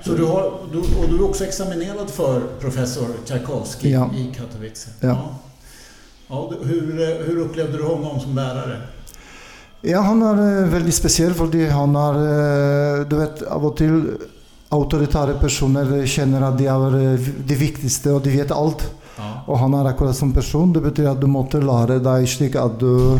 Så 0.05 0.13
du, 0.13 0.25
har, 0.25 0.51
du, 0.71 0.77
och 0.77 1.09
du 1.09 1.15
är 1.15 1.23
också 1.23 1.45
examinerad 1.45 2.09
för 2.09 2.41
professor 2.59 3.07
Tchaikovsky 3.25 3.89
ja. 3.89 4.09
i 4.15 4.33
Katowice? 4.35 4.89
Ja. 4.99 5.07
ja. 5.07 5.35
ja 6.27 6.51
hur, 6.63 7.25
hur 7.27 7.37
upplevde 7.37 7.77
du 7.77 7.83
honom 7.83 8.19
som 8.19 8.35
lärare? 8.35 8.81
Ja, 9.81 10.01
han 10.01 10.21
är 10.21 10.63
eh, 10.63 10.69
väldigt 10.69 10.95
speciell 10.95 11.33
för 11.33 11.69
han 11.69 11.95
har, 11.95 12.13
eh, 12.13 13.07
du 13.07 13.15
vet, 13.15 13.41
av 13.41 13.65
och 13.65 13.77
till 13.77 14.03
auktoritära 14.69 15.33
personer 15.33 16.05
känner 16.05 16.41
att 16.41 16.57
de 16.57 16.67
är 16.67 17.13
eh, 17.13 17.19
det 17.45 17.55
viktigaste 17.55 18.11
och 18.11 18.21
de 18.21 18.29
vet 18.29 18.51
allt. 18.51 18.91
Ja. 19.17 19.43
Och 19.45 19.59
han 19.59 19.73
är 19.73 19.85
akkurat 19.85 20.15
som 20.15 20.33
person. 20.33 20.73
Det 20.73 20.81
betyder 20.81 21.09
att 21.09 21.21
du 21.21 21.27
måste 21.27 21.57
lära 21.57 21.99
dig 21.99 22.27
slik 22.27 22.55
att 22.55 22.79
du 22.79 23.13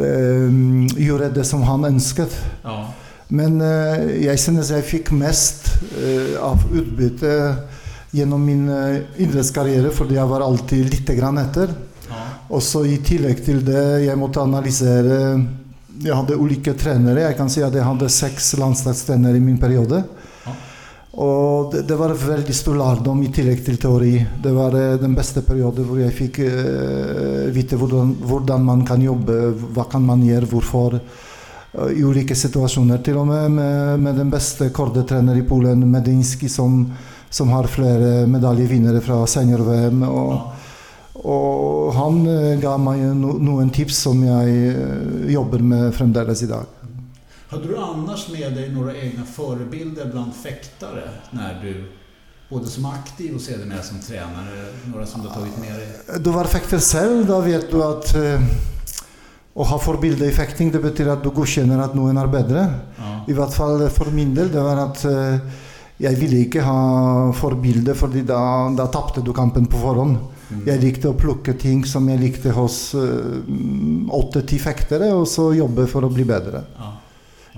eh, 0.00 1.06
gör 1.06 1.30
det 1.34 1.44
som 1.44 1.62
han 1.62 1.84
önskat. 1.84 2.36
Ja. 2.62 2.88
Men 3.32 3.60
eh, 3.64 4.08
jeg 4.26 4.40
synes 4.40 4.70
jeg 4.74 4.84
fikk 4.84 5.12
mest 5.16 5.70
eh, 5.96 6.34
av 6.42 6.60
utbytte 6.68 7.32
gjennom 8.12 8.42
min 8.44 8.66
eh, 8.68 8.98
idrettskarriere, 9.24 9.92
fordi 9.94 10.18
jeg 10.18 10.28
var 10.28 10.44
alltid 10.44 10.90
litt 10.92 11.12
grann 11.16 11.40
etter. 11.40 11.72
Ja. 12.10 12.26
Og 12.52 12.60
så 12.64 12.84
i 12.84 12.98
tillegg 13.04 13.40
til 13.46 13.62
det, 13.64 14.04
jeg 14.04 14.18
måtte 14.20 14.42
analysere 14.42 15.40
Jeg 16.02 16.16
hadde 16.18 16.36
ulike 16.36 16.74
trenere. 16.76 17.22
Jeg 17.24 17.36
kan 17.38 17.48
si 17.52 17.62
at 17.62 17.72
jeg 17.76 17.86
hadde 17.86 18.10
seks 18.10 18.52
landslagstrenere 18.58 19.38
i 19.38 19.44
min 19.44 19.58
periode. 19.60 20.02
Ja. 20.44 20.54
Og 21.24 21.72
det, 21.72 21.86
det 21.88 21.96
var 21.96 22.12
veldig 22.18 22.56
stor 22.56 22.76
lærdom 22.80 23.20
i 23.24 23.32
tillegg 23.32 23.64
til 23.64 23.80
teori. 23.80 24.14
Det 24.44 24.52
var 24.52 24.76
den 25.00 25.16
beste 25.16 25.44
perioden 25.46 25.88
hvor 25.88 26.00
jeg 26.02 26.16
fikk 26.20 26.42
eh, 26.44 27.76
hvordan, 27.80 28.16
hvordan 28.28 28.64
man 28.66 28.84
kan 28.88 29.00
jobbe, 29.00 29.54
hva 29.72 29.88
kan 29.88 30.04
man 30.04 30.24
gjøre, 30.26 30.52
hvorfor. 30.52 31.00
Eh, 31.72 31.92
I 31.98 32.04
ulike 32.04 32.34
situasjoner. 32.34 32.98
Til 33.04 33.18
og 33.20 33.26
med 33.26 33.50
med, 33.50 34.00
med 34.00 34.20
den 34.20 34.30
beste 34.30 34.70
kordetrener 34.70 35.36
i 35.36 35.46
Polen, 35.48 35.90
Medinski, 35.90 36.48
som, 36.48 36.84
som 37.30 37.48
har 37.48 37.70
flere 37.70 38.26
medaljevinnere 38.26 39.00
fra 39.00 39.22
senior-VM. 39.26 40.02
Og, 40.08 40.52
og 41.22 41.94
han 41.94 42.22
eh, 42.26 42.60
ga 42.60 42.76
meg 42.80 43.02
no, 43.16 43.36
noen 43.38 43.70
tips 43.70 44.04
som 44.06 44.22
jeg 44.24 44.70
eh, 44.74 45.32
jobber 45.32 45.62
med 45.62 45.92
fremdeles 45.94 46.42
i 46.42 46.52
dag. 46.52 46.78
Hade 47.52 47.68
du 47.68 47.76
annars 47.76 48.28
med 48.28 48.52
dig 48.52 48.68
några 48.72 48.96
egna 48.96 49.24
förebilder 49.24 50.06
bland 50.12 50.34
fäktare 50.34 51.08
när 51.30 51.60
du, 51.62 51.84
både 52.48 52.66
som 52.66 52.86
aktiv 52.86 53.34
och 53.34 53.40
sedermera 53.40 53.82
som 53.82 53.98
tränare, 53.98 54.66
några 54.92 55.06
som 55.06 55.22
du 55.22 55.28
har 55.28 55.34
tagit 55.34 55.58
med 55.58 55.74
dig? 55.74 55.88
Du 56.20 56.30
var 56.30 56.44
fekter 56.44 56.78
selv, 56.78 57.26
da 57.26 57.40
vet 57.40 57.70
du 57.70 57.82
at 57.84 58.14
eh, 59.54 59.60
å 59.60 59.66
ha 59.68 59.78
forbilde 59.78 60.28
i 60.28 60.34
fekting 60.34 60.72
det 60.72 60.80
betyr 60.82 61.12
at 61.12 61.24
du 61.24 61.30
godkjenner 61.30 61.82
at 61.84 61.96
noen 61.96 62.18
er 62.18 62.30
bedre. 62.32 62.62
Ja. 62.98 63.12
I 63.28 63.36
hvert 63.36 63.54
fall 63.54 63.84
for 63.92 64.10
min 64.14 64.34
del. 64.34 64.50
Det 64.52 64.62
var 64.62 64.80
at 64.86 65.04
eh, 65.08 65.60
jeg 66.02 66.18
ville 66.18 66.44
ikke 66.46 66.64
ha 66.66 66.78
forbilde, 67.36 67.94
fordi 67.94 68.24
da, 68.26 68.40
da 68.76 68.88
tapte 68.90 69.22
du 69.22 69.32
kampen 69.36 69.68
på 69.70 69.80
forhånd. 69.82 70.16
Mm. 70.52 70.64
Jeg 70.66 70.82
likte 70.82 71.12
å 71.12 71.18
plukke 71.18 71.54
ting 71.60 71.84
som 71.88 72.08
jeg 72.10 72.20
likte 72.20 72.52
hos 72.52 72.80
åtte-ti 72.92 74.58
fektere, 74.60 75.12
og 75.14 75.28
så 75.30 75.52
jobbe 75.56 75.86
for 75.88 76.04
å 76.04 76.10
bli 76.12 76.26
bedre. 76.28 76.64
Ja. 76.80 76.90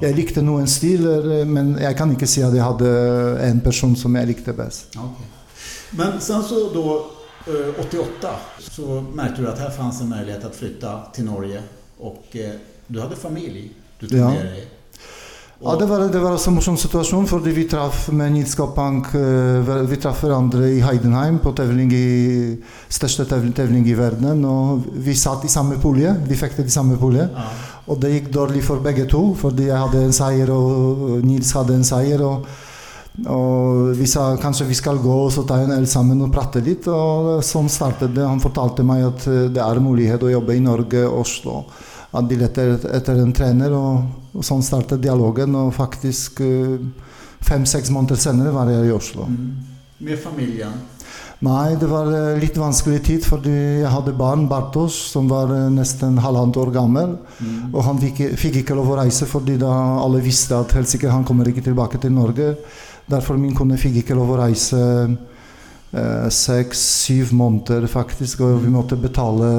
Jeg 0.02 0.16
likte 0.16 0.42
noen 0.42 0.66
stiler, 0.70 1.26
eh, 1.38 1.46
men 1.46 1.76
jeg 1.78 1.96
kan 1.98 2.10
ikke 2.14 2.28
si 2.28 2.42
at 2.42 2.54
jeg 2.54 2.64
hadde 2.64 2.90
en 3.46 3.60
person 3.62 3.94
som 3.96 4.14
jeg 4.18 4.32
likte 4.32 4.54
best. 4.56 4.96
Okej. 4.98 5.30
Men 5.94 6.20
sen 6.20 6.42
så 6.42 6.70
då 6.74 7.06
eh, 7.46 7.80
88 7.86 8.28
så 8.58 9.00
märkte 9.00 9.42
du 9.42 9.48
att 9.48 9.58
här 9.58 9.70
fanns 9.70 10.00
en 10.00 10.08
möjlighet 10.08 10.44
att 10.44 10.56
flytta 10.56 11.00
till 11.12 11.24
Norge 11.24 11.62
och 11.98 12.36
eh, 12.36 12.50
du 12.86 13.00
hade 13.00 13.16
familj 13.16 13.70
du 14.00 14.08
tog 14.08 14.18
Ja. 14.18 14.28
med 14.30 14.46
dig. 14.46 14.68
Ja, 15.62 15.76
det 15.76 15.86
var, 15.86 15.98
det 16.12 16.18
var 16.18 16.48
en 16.48 16.54
morsom 16.54 16.76
situasjon, 16.76 17.26
fordi 17.26 17.50
vi 17.50 17.62
traff 17.68 18.08
med 18.12 18.32
Nils 18.32 18.54
Kopank 18.54 19.06
eh, 19.14 19.84
Vi 19.88 19.96
traff 19.96 20.20
hverandre 20.24 20.66
i 20.68 20.80
Heidenheim 20.82 21.38
på 21.38 21.52
tevling 21.56 21.92
i, 21.92 22.58
største 22.88 23.24
tevling, 23.24 23.54
tevling 23.56 23.86
i 23.88 23.94
verden. 23.96 24.44
Og 24.44 24.82
vi 25.06 25.14
satt 25.14 25.44
i 25.44 25.48
samme 25.48 25.78
pulje. 25.80 26.12
Vi 26.28 26.36
fektet 26.36 26.66
i 26.66 26.74
samme 26.74 26.98
pulje. 27.00 27.30
Ja. 27.32 27.46
Og 27.86 28.00
det 28.02 28.12
gikk 28.12 28.28
dårlig 28.34 28.64
for 28.66 28.82
begge 28.84 29.06
to, 29.08 29.22
fordi 29.40 29.70
jeg 29.70 29.78
hadde 29.78 30.04
en 30.04 30.12
seier 30.12 30.50
og 30.52 31.24
Nils 31.24 31.52
hadde 31.56 31.78
en 31.78 31.84
seier. 31.84 32.20
Og, 32.26 32.44
og 33.22 33.92
vi 33.94 34.08
sa 34.10 34.32
kanskje 34.42 34.66
vi 34.66 34.74
skal 34.74 34.98
gå 34.98 35.16
og 35.26 35.30
så 35.30 35.44
ta 35.46 35.60
en 35.62 35.72
øl 35.76 35.86
sammen 35.86 36.22
og 36.24 36.32
prate 36.34 36.58
litt. 36.64 36.88
Og 36.90 37.44
sånn 37.46 37.70
startet 37.70 38.14
det. 38.14 38.24
Han 38.26 38.42
fortalte 38.42 38.82
meg 38.86 39.04
at 39.06 39.26
eh, 39.30 39.44
det 39.54 39.62
er 39.62 39.82
mulighet 39.82 40.24
å 40.26 40.32
jobbe 40.32 40.56
i 40.56 40.62
Norge, 40.62 41.04
Oslo. 41.06 41.62
At 42.14 42.26
de 42.30 42.38
leter 42.38 42.74
etter 42.94 43.20
en 43.22 43.34
trener, 43.34 43.74
og, 43.74 44.34
og 44.34 44.46
sånn 44.46 44.62
startet 44.66 45.02
dialogen. 45.02 45.54
Og 45.60 45.70
faktisk 45.76 46.42
eh, 46.42 46.74
fem-seks 47.44 47.92
måneder 47.94 48.18
senere 48.18 48.54
var 48.54 48.72
jeg 48.72 48.90
i 48.90 48.96
Oslo. 48.96 49.28
Mm. 49.30 49.46
Med 50.08 50.18
familjen. 50.18 50.74
Nei, 51.44 51.76
det 51.78 51.86
var 51.86 52.10
eh, 52.10 52.40
litt 52.42 52.58
vanskelig 52.58 52.98
tid, 53.06 53.28
fordi 53.30 53.52
jeg 53.84 53.92
hadde 53.94 54.16
barn, 54.18 54.48
Bartos, 54.50 54.96
som 55.12 55.30
var 55.30 55.52
nesten 55.70 56.18
halvannet 56.24 56.58
år 56.58 56.72
gammel. 56.74 57.14
Mm. 57.38 57.70
Og 57.70 57.78
han 57.86 58.02
fikk, 58.02 58.24
fikk 58.42 58.58
ikke 58.64 58.74
lov 58.74 58.90
å 58.90 58.98
reise, 59.04 59.30
fordi 59.30 59.54
da 59.62 59.70
alle 60.02 60.24
visste 60.24 60.58
at 60.58 60.74
helsike, 60.74 61.12
han 61.14 61.22
kommer 61.28 61.46
ikke 61.46 61.62
tilbake 61.62 62.02
til 62.02 62.10
Norge. 62.16 62.56
Derfor 63.06 63.36
min 63.36 63.54
kone 63.54 63.76
fikk 63.78 63.96
ikke 64.00 64.14
lov 64.16 64.30
å 64.32 64.36
reise 64.40 64.78
eh, 65.92 66.28
seks-syv 66.32 67.32
måneder, 67.36 67.86
faktisk. 67.86 68.40
Og 68.46 68.62
vi 68.64 68.70
måtte 68.72 68.96
betale 68.96 69.50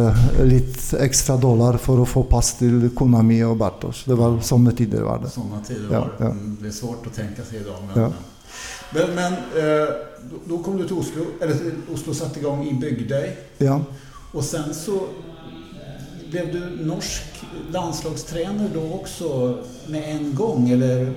litt 0.49 0.93
ekstra 0.99 1.37
dollar 1.37 1.77
for 1.81 2.01
å 2.01 2.07
få 2.09 2.23
pass 2.29 2.55
til 2.59 2.89
kona 2.97 3.21
mi 3.23 3.41
og 3.45 3.57
Bartos. 3.61 4.03
Det 4.09 4.17
var 4.17 4.39
sånne 4.41 4.73
tider 4.75 5.05
var 5.05 5.21
det. 5.23 5.29
Sådana 5.35 5.61
tider 5.67 5.87
var 5.93 6.09
det. 6.17 6.23
ja. 6.25 6.31
Mm, 6.31 6.57
Det 6.61 6.67
är 6.67 6.71
svårt 6.71 7.07
att 7.07 7.13
tänka 7.13 7.43
sig 7.43 7.59
idag. 7.59 7.77
Men, 7.93 8.03
Ja. 8.03 8.11
men, 8.93 9.15
men 9.15 9.33
eh, 9.33 9.87
då, 10.47 10.57
kom 10.63 10.77
du 10.77 10.87
till 10.87 10.97
Oslo, 10.97 11.25
eller 11.41 11.53
till 11.55 11.73
Oslo 11.93 12.13
satte 12.13 12.39
igång 12.39 12.67
i 12.67 12.73
Bygdøy 12.73 13.29
Ja. 13.57 13.81
och 14.33 14.43
sen 14.43 14.73
så 14.73 14.99
blev 16.31 16.51
du 16.53 16.83
norsk 16.85 17.23
landslagstränare 17.71 18.69
då 18.73 18.93
också 18.93 19.57
med 19.87 20.03
en 20.15 20.35
gång 20.35 20.69
eller? 20.69 21.13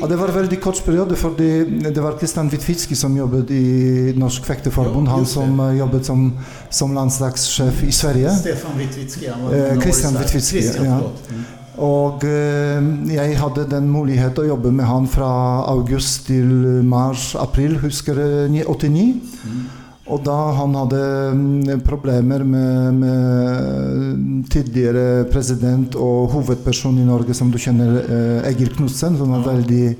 Ja, 0.00 0.06
det 0.10 0.16
var 0.18 0.28
en 0.28 0.34
veldig 0.34 0.60
kort 0.60 0.80
periode, 0.84 1.16
fordi 1.16 1.48
det 1.94 2.02
var 2.02 2.16
Kristian 2.18 2.48
Witwicki 2.50 2.96
som 2.98 3.14
jobbet 3.16 3.50
i 3.54 4.14
Norsk 4.18 4.44
Fekterforbund. 4.48 5.06
Ja, 5.06 5.12
Han 5.14 5.22
det. 5.26 5.30
som 5.30 5.60
eh, 5.60 5.76
jobbet 5.78 6.06
som, 6.06 6.24
som 6.70 6.94
landslagssjef 6.94 7.82
i 7.86 7.92
Sverige. 7.92 8.32
Stefan 8.40 8.78
Witwicki, 8.78 9.28
han 9.30 9.44
var 9.44 9.54
Eh, 9.54 9.80
Christian. 9.80 10.16
Witwicki, 10.18 10.40
Christian, 10.50 10.84
ja. 10.84 10.98
Mm. 11.30 11.44
Og 11.84 12.24
eh, 12.24 13.14
jeg 13.14 13.38
hadde 13.38 13.64
den 13.70 13.88
mulighet 13.90 14.38
å 14.38 14.44
jobbe 14.46 14.70
med 14.72 14.86
han 14.86 15.06
fra 15.10 15.30
august 15.70 16.26
til 16.26 16.46
mars-april, 16.86 17.78
husker 17.82 18.18
jeg, 18.20 18.66
89. 18.66 19.06
Mm. 19.44 19.64
Og 20.04 20.20
da 20.20 20.34
han 20.58 20.74
hadde 20.76 20.98
mm, 21.32 21.80
problemer 21.86 22.42
med, 22.44 22.98
med 23.00 24.48
tidligere 24.52 25.24
president 25.32 25.96
og 25.96 26.28
hovedperson 26.34 26.98
i 27.00 27.06
Norge, 27.08 27.32
som 27.34 27.48
du 27.50 27.56
kjenner, 27.58 28.02
eh, 28.04 28.50
Egil 28.50 28.68
Knutsen, 28.76 29.16
som 29.16 29.32
var 29.32 29.40
Ja. 29.46 29.54
veldig, 29.54 29.96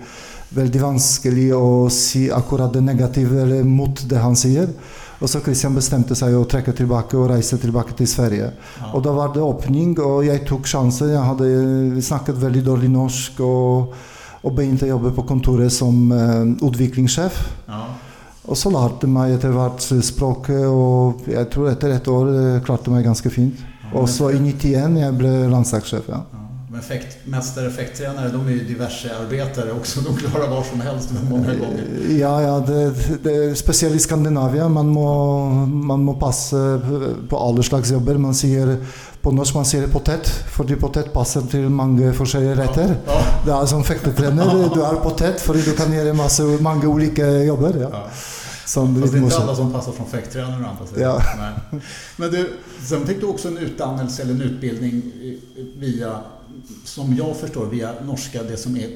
veldig 0.55 0.81
vanskelig 0.83 1.49
å 1.57 1.91
si 1.91 2.29
akkurat 2.31 2.73
det 2.73 2.83
negative 2.85 3.43
eller 3.47 3.65
mot 3.65 4.05
det 4.09 4.21
han 4.21 4.37
sier. 4.37 4.69
Og 5.23 5.29
så 5.31 5.41
Christian 5.41 5.75
bestemte 5.75 6.15
seg 6.15 6.35
å 6.37 6.45
trekke 6.45 6.75
tilbake 6.77 7.17
og 7.17 7.31
reise 7.31 7.57
tilbake 7.57 7.97
til 7.97 8.07
Sverige. 8.07 8.53
Ja. 8.81 8.91
Og 8.93 9.03
da 9.03 9.13
var 9.13 9.33
det 9.33 9.41
åpning, 9.43 9.97
og 10.05 10.25
jeg 10.27 10.45
tok 10.45 10.67
sjansen. 10.69 11.15
Jeg 11.15 11.25
hadde 11.25 12.03
snakket 12.03 12.37
veldig 12.43 12.65
dårlig 12.67 12.91
norsk 12.93 13.41
og, 13.41 13.95
og 14.45 14.55
begynte 14.55 14.85
å 14.85 14.99
jobbe 14.99 15.15
på 15.17 15.25
kontoret 15.27 15.73
som 15.73 16.13
eh, 16.13 16.45
utviklingssjef. 16.61 17.41
Ja. 17.69 17.87
Og 18.45 18.59
så 18.61 18.71
lærte 18.73 19.09
meg 19.09 19.39
etter 19.39 19.55
hvert 19.55 19.85
språket, 20.05 20.67
og 20.69 21.25
jeg 21.31 21.49
tror 21.53 21.71
etter 21.71 21.95
et 21.97 22.09
år 22.13 22.33
eh, 22.35 22.63
klarte 22.65 22.91
jeg 22.91 22.97
meg 22.99 23.07
ganske 23.09 23.33
fint. 23.33 23.63
Ja, 23.85 23.95
Og 24.01 24.09
så 24.11 24.31
i 24.35 24.41
91 24.43 24.99
jeg 25.01 25.19
ble 25.21 25.37
landslagssjef. 25.53 26.11
Ja. 26.13 26.25
Ja. 26.33 26.45
Men 26.75 26.83
fäktmästare, 26.83 27.71
fäkttränare, 27.71 28.29
de 28.29 28.47
är 28.47 28.51
ju 28.51 28.65
diverse 28.65 29.09
arbetare 29.21 29.73
också. 29.73 30.01
De 30.01 30.17
klarar 30.17 30.49
var 30.49 30.63
som 30.63 30.81
helst 30.81 31.11
många 31.31 31.55
gånger. 31.55 31.85
Ja, 32.11 32.43
ja, 32.43 32.61
det, 32.67 32.93
det, 33.23 33.59
spesielt 33.59 33.95
i 33.95 33.99
Skandinavia. 33.99 34.69
Man 34.69 34.89
må, 34.89 35.45
man 35.65 36.05
må 36.05 36.15
passe 36.15 36.81
på 37.31 37.39
alle 37.39 37.63
slags 37.63 37.91
jobber. 37.91 38.19
Man 38.19 38.35
sier 38.35 38.75
på 39.25 39.33
norsk 39.33 39.57
man 39.57 39.65
sier 39.65 39.87
potet, 39.89 40.29
fordi 40.53 40.77
potet 40.77 41.09
passer 41.15 41.47
til 41.49 41.71
mange 41.73 42.13
forskjellige 42.17 42.57
retter. 42.59 42.95
Ja. 43.09 43.21
Det 43.47 43.53
er 43.57 43.69
som 43.71 43.85
fektetrener. 43.87 44.51
Du 44.75 44.83
er 44.85 44.99
potet 45.01 45.41
fordi 45.41 45.65
du 45.65 45.73
kan 45.79 45.93
gjøre 45.93 46.13
masse, 46.17 46.45
mange 46.65 46.89
ulike 46.89 47.29
jobber. 47.49 47.79
Ja. 47.87 47.93
Ja. 47.95 48.03
Som 48.67 48.95
Fast 49.01 49.13
det 49.13 49.19
är 49.19 49.23
inte 49.23 49.37
alla 49.37 49.55
som 49.55 49.73
passar 49.73 49.93
som 49.93 50.07
fäkttränare 50.07 50.65
å 50.65 50.69
andra 50.69 50.87
sidan. 50.87 51.03
Ja. 51.03 51.17
Nej. 51.37 51.81
Men 52.17 52.31
du, 52.31 52.53
sen 52.81 53.07
fick 53.07 53.21
du 53.21 53.27
också 53.27 53.49
en 53.49 53.59
utdannelse 53.59 54.23
eller 54.23 54.35
en 54.35 54.41
utbildning 54.41 55.03
via, 55.77 56.15
som 56.85 57.17
jag 57.17 57.37
förstår, 57.37 57.67
via 57.67 57.93
norska, 58.07 58.43
det 58.43 58.57
som 58.57 58.77
är 58.77 58.89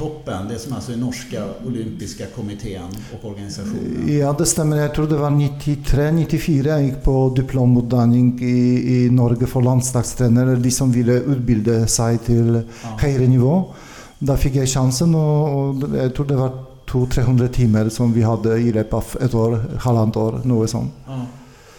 OL-toppen. 0.00 0.48
Det 0.48 0.58
som 0.58 0.72
alltså 0.72 0.92
är 0.92 0.96
norska 0.96 1.44
olympiska 1.66 2.26
kommittén 2.26 2.88
och 3.14 3.30
organisationen. 3.30 4.18
Ja, 4.18 4.32
det 4.38 4.46
stemmer. 4.46 4.76
Jeg 4.76 4.94
tror 4.94 5.06
det 5.06 5.16
var 5.16 5.30
93-94 5.30 6.66
jeg 6.66 6.84
gikk 6.86 7.02
på 7.04 7.14
diplomutdanning 7.36 8.38
i, 8.42 9.06
i 9.06 9.10
Norge 9.10 9.46
for 9.46 9.62
landslagstrenere. 9.62 10.56
De 10.56 10.70
som 10.70 10.92
ville 10.92 11.20
utbilde 11.24 11.86
seg 11.88 12.20
til 12.26 12.62
Ja. 12.82 12.96
høyere 13.00 13.28
nivå. 13.28 13.56
Da 14.18 14.36
fikk 14.36 14.54
jeg 14.56 14.68
sjansen, 14.68 15.14
og, 15.14 15.56
og 15.82 15.96
jeg 15.96 16.14
tror 16.14 16.26
det 16.26 16.36
var 16.38 16.52
200-300 16.88 17.48
timer 17.52 17.88
som 17.90 18.12
vi 18.14 18.22
hadde 18.22 18.54
i 18.60 18.72
løpet 18.72 18.94
av 18.94 19.16
et 19.20 19.34
år, 19.34 19.56
halvannet 19.84 20.16
år, 20.16 20.38
noe 20.44 20.68
sånt. 20.70 20.92
Ja. 21.08 21.18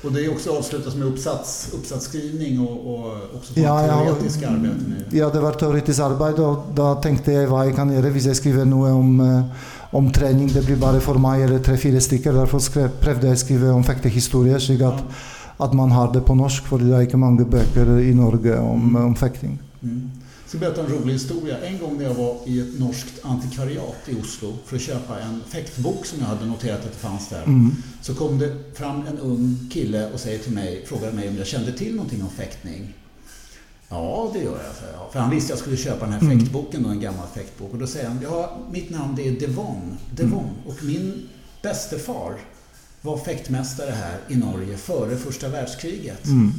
Och 0.08 0.14
det 0.14 0.26
är 0.26 0.32
också 0.32 0.58
avslutat 0.58 0.96
med 0.96 1.08
uppsats, 1.08 1.70
uppsatsskrivning 1.74 2.60
och, 2.60 2.94
och 2.94 3.14
också 3.36 3.60
Ja, 3.60 3.88
ja. 3.88 4.04
teoretiska 4.04 4.50
arbeten. 4.50 4.96
nu. 5.10 5.18
Ja, 5.18 5.30
det 5.30 5.40
var 5.40 5.52
teoretisk 5.52 6.00
arbeid, 6.00 6.40
og 6.40 6.70
da 6.76 6.94
tenkte 7.04 7.34
jeg 7.34 7.50
hva 7.52 7.66
jeg 7.68 7.76
kan 7.76 7.92
gjøre 7.92 8.12
hvis 8.16 8.28
jeg 8.30 8.40
skriver 8.40 8.66
noe 8.70 8.92
om, 8.96 9.20
eh, 9.22 9.66
om 9.92 10.08
trening. 10.16 10.48
Det 10.54 10.64
blir 10.66 10.80
bare 10.80 11.02
for 11.04 11.20
meg 11.20 11.44
eller 11.44 11.60
tre-fire 11.60 12.00
stykker. 12.02 12.32
Derfor 12.40 12.60
skrev, 12.64 12.90
prøvde 13.02 13.28
jeg 13.28 13.36
å 13.36 13.42
skrive 13.44 13.74
om 13.76 13.84
fektehistorie, 13.84 14.60
slik 14.64 14.82
at, 14.88 15.04
at 15.60 15.74
man 15.74 15.92
har 15.92 16.14
det 16.14 16.24
på 16.26 16.36
norsk, 16.40 16.64
for 16.72 16.78
det 16.80 16.94
er 16.96 17.04
ikke 17.08 17.20
mange 17.20 17.46
bøker 17.46 17.98
i 18.00 18.14
Norge 18.16 18.56
om, 18.60 18.96
om 18.96 19.16
fekting. 19.16 19.60
Mm. 19.82 20.02
Jag 20.48 20.50
ska 20.50 20.58
berätta 20.60 20.82
en 20.82 20.92
rolig 20.92 21.14
historia. 21.14 21.58
En 21.58 21.80
gång 21.80 21.98
när 21.98 22.04
jag 22.04 22.14
var 22.14 22.38
i 22.46 22.60
ett 22.60 22.80
norskt 22.80 23.26
antikvariat 23.26 24.10
i 24.10 24.16
Oslo 24.22 24.58
för 24.66 24.76
att 24.76 24.82
köpa 24.82 25.20
en 25.20 25.44
fäktbok 25.48 26.06
som 26.06 26.20
jag 26.20 26.28
hade 26.28 26.46
noterat 26.46 26.80
att 26.80 26.92
det 26.92 26.98
fanns 26.98 27.30
där. 27.30 27.44
Mm. 27.44 27.76
Så 28.02 28.16
kom 28.16 28.40
det 28.40 28.56
fram 28.74 29.08
en 29.08 29.20
ung 29.20 29.70
kille 29.74 30.12
och 30.12 30.20
säger 30.20 30.40
till 30.40 30.52
mig, 30.52 30.86
frågade 30.86 31.14
mig 31.14 31.30
om 31.30 31.38
jag 31.38 31.48
kände 31.48 31.72
till 31.72 31.96
någonting 31.96 32.24
om 32.24 32.30
fäktning. 32.30 32.94
Ja, 33.90 34.32
det 34.34 34.40
gör 34.40 34.64
jag, 34.66 34.76
sa 34.76 35.02
jag. 35.02 35.12
För 35.12 35.20
han 35.20 35.30
visste 35.30 35.46
att 35.46 35.50
jag 35.50 35.60
skulle 35.60 35.78
köpa 35.78 36.06
den 36.06 36.14
här 36.14 36.22
mm. 36.22 36.40
fäktboken, 36.40 36.84
då, 36.84 36.90
en 36.90 37.00
gammal 37.00 37.28
fäktbok. 37.36 37.74
Och 37.74 37.80
då 37.80 37.88
säger 37.88 38.08
han, 38.08 38.20
ja, 38.24 38.58
mitt 38.72 38.90
namn 38.90 39.16
det 39.16 39.28
är 39.28 39.32
Devon. 39.32 39.98
Devon. 40.16 40.40
Mm. 40.40 40.68
Och 40.68 40.84
min 40.84 41.30
bästefar 41.62 42.38
var 43.02 43.18
fäktmästare 43.18 43.92
här 43.92 44.20
i 44.30 44.36
Norge 44.36 44.78
före 44.78 45.18
första 45.18 45.50
världskriget. 45.50 46.26
Mm. 46.26 46.54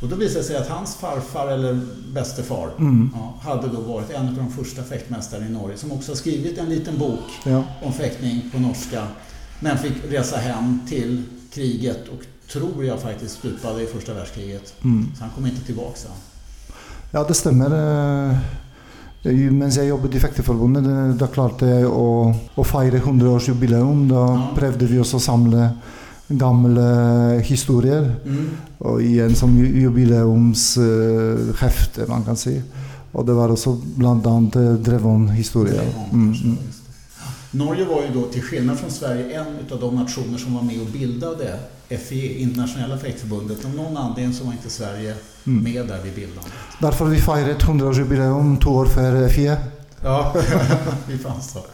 Och 0.00 0.08
då 0.08 0.16
visade 0.16 0.40
det 0.40 0.44
sig 0.44 0.56
att 0.56 0.68
hans 0.68 0.96
farfar 0.96 1.48
eller 1.48 1.80
bästefar 2.12 2.70
mm. 2.78 3.10
ja, 3.14 3.50
hade 3.50 3.68
då 3.68 3.80
varit 3.80 4.10
en 4.10 4.28
av 4.28 4.34
de 4.34 4.50
första 4.50 4.82
fäktmästarna 4.82 5.46
i 5.46 5.50
Norge 5.50 5.76
som 5.76 5.92
också 5.92 6.10
har 6.10 6.16
skrivit 6.16 6.58
en 6.58 6.68
liten 6.68 6.98
bok 6.98 7.20
ja. 7.44 7.64
om 7.82 7.92
fäktning 7.92 8.50
på 8.52 8.58
norska. 8.58 9.06
Men 9.60 9.78
fick 9.78 10.04
resa 10.08 10.36
hem 10.36 10.80
till 10.88 11.22
kriget 11.52 12.08
och 12.08 12.50
tror 12.52 12.84
jag 12.84 13.00
faktiskt 13.00 13.38
stupade 13.38 13.82
i 13.82 13.86
första 13.86 14.14
världskriget. 14.14 14.74
Mm. 14.84 15.06
Så 15.18 15.24
han 15.24 15.30
kom 15.30 15.46
inte 15.46 15.64
tillbaka 15.66 15.96
sen. 15.96 16.10
Ja, 17.10 17.24
det 17.28 17.34
stämmer. 17.34 17.70
Eh, 19.22 19.32
mens 19.32 19.76
jag 19.76 19.86
jobbade 19.86 20.16
i 20.16 20.20
Fekterforbundet, 20.20 21.18
då 21.18 21.26
klarte 21.26 21.66
jag 21.66 21.92
att, 22.56 22.66
fira 22.66 22.98
100-årsjubileum. 22.98 24.08
Då 24.08 24.14
ja. 24.14 24.50
prövade 24.54 24.86
vi 24.86 24.98
oss 24.98 25.14
att 25.14 25.22
samla 25.22 25.70
gamla 26.30 27.28
historier 27.38 28.14
mm. 28.24 28.50
och 28.78 29.02
i 29.02 29.20
en 29.20 29.36
som 29.36 29.58
jubileumshäfte 29.58 32.06
man 32.08 32.24
kan 32.24 32.36
säga. 32.36 32.62
Och 33.12 33.26
det 33.26 33.32
var 33.32 33.52
också 33.52 33.80
bland 33.96 34.26
annat 34.26 34.52
Drevon-historia. 34.84 35.82
Mm, 36.12 36.32
mm. 36.32 36.58
Norge 37.50 37.84
var 37.84 38.02
ju 38.02 38.08
då 38.14 38.22
till 38.22 38.42
skillnad 38.42 38.78
från 38.78 38.90
Sverige 38.90 39.40
en 39.40 39.46
av 39.72 39.80
de 39.80 39.94
nationer 39.94 40.38
som 40.38 40.54
var 40.54 40.62
med 40.62 40.80
och 40.80 40.86
bildade 40.86 41.58
FIE, 41.88 42.38
Internationella 42.38 42.98
fäktförbundet. 42.98 43.64
Av 43.64 43.74
någon 43.74 43.96
anledning 43.96 44.34
så 44.34 44.44
var 44.44 44.52
inte 44.52 44.70
Sverige 44.70 45.14
mm. 45.46 45.64
med 45.64 45.86
där 45.86 46.02
vid 46.02 46.14
bildandet. 46.14 46.52
Därför 46.80 47.04
vi 47.04 47.20
firar 47.20 47.48
ett 47.48 47.62
100-årsjubileum 47.62 48.62
två 48.62 48.70
år 48.70 48.86
före 48.86 49.28
FIE. 49.28 49.56
Ja, 50.02 50.34
vi 51.08 51.18
fanns 51.18 51.52
då. 51.52 51.64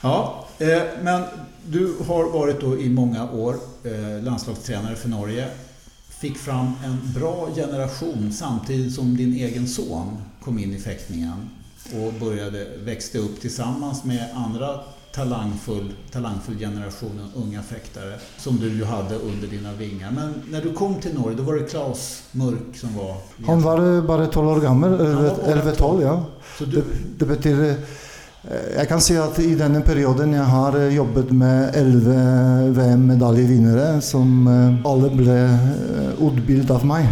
Ja, 0.00 0.46
eh, 0.58 0.82
men 1.02 1.22
du 1.66 1.94
har 2.06 2.24
varit 2.24 2.60
då 2.60 2.78
i 2.78 2.88
många 2.88 3.30
år 3.30 3.56
eh, 3.84 4.22
landslagstränare 4.22 4.96
för 4.96 5.08
Norge. 5.08 5.48
Fick 6.08 6.38
fram 6.38 6.72
en 6.84 7.12
bra 7.14 7.48
generation 7.54 8.32
samtidigt 8.32 8.94
som 8.94 9.16
din 9.16 9.34
egen 9.34 9.68
son 9.68 10.16
kom 10.40 10.58
in 10.58 10.74
i 10.74 10.78
fäktningen 10.78 11.50
och 11.92 12.12
började 12.20 12.66
växte 12.84 13.18
upp 13.18 13.40
tillsammans 13.40 14.04
med 14.04 14.28
andra 14.34 14.80
talangfull, 15.14 15.92
talangfull 16.12 16.58
generation 16.58 17.20
unga 17.34 17.62
fäktare 17.62 18.18
som 18.38 18.56
du 18.56 18.68
ju 18.68 18.84
hade 18.84 19.14
under 19.14 19.48
dina 19.48 19.72
vingar. 19.72 20.10
Men 20.10 20.42
när 20.50 20.62
du 20.62 20.72
kom 20.72 20.94
till 21.00 21.14
Norge, 21.14 21.36
då 21.36 21.42
var 21.42 21.54
det 21.54 21.64
Klaus 21.64 22.22
Mörk 22.32 22.76
som 22.76 22.96
var... 22.96 23.16
Han 23.46 23.62
var 23.62 24.02
bara 24.02 24.26
12 24.26 24.48
år 24.48 24.60
gammal, 24.60 24.90
11-12 24.90 26.02
ja. 26.02 26.24
Du... 26.58 26.66
Det, 26.66 26.82
det 27.18 27.26
betyder 27.26 27.64
Eh, 27.66 27.78
jag 28.76 28.88
kan 28.88 29.00
säga 29.00 29.24
att 29.24 29.38
i 29.38 29.54
den 29.54 29.82
perioden 29.82 30.32
jag 30.32 30.44
har 30.44 30.80
eh, 30.80 30.94
jobbat 30.94 31.30
med 31.30 31.70
11 31.74 32.10
VM-medaljvinnare 32.70 34.00
som 34.00 34.46
eh, 34.46 34.90
alla 34.90 35.10
blev 35.10 35.58
utbildade 36.20 36.74
av 36.74 36.86
mig. 36.86 37.08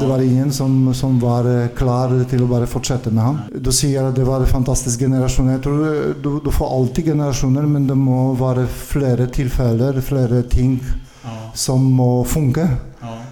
Det 0.00 0.06
var 0.06 0.18
ingen 0.18 0.52
som, 0.52 0.94
som 0.94 1.20
var 1.20 1.68
klar 1.68 2.24
till 2.24 2.42
att 2.42 2.48
bara 2.48 2.66
fortsätta 2.66 3.10
med 3.10 3.24
honom. 3.24 3.40
Då 3.54 3.72
säger 3.72 4.00
jag 4.00 4.08
att 4.08 4.16
det 4.16 4.24
var 4.24 4.40
en 4.40 4.46
fantastisk 4.46 5.00
generation. 5.00 5.48
Jag 5.48 5.62
tror 5.62 5.84
du, 6.22 6.40
du 6.44 6.50
får 6.50 6.80
alltid 6.80 7.04
generationer 7.04 7.62
men 7.62 7.86
det 7.86 7.94
må 7.94 8.32
vara 8.32 8.66
flera 8.66 9.26
tillfällen, 9.26 10.02
flera 10.02 10.42
ting 10.42 10.82
som 11.54 11.92
må 11.92 12.24
funka. 12.24 12.68
Ja 13.00 13.23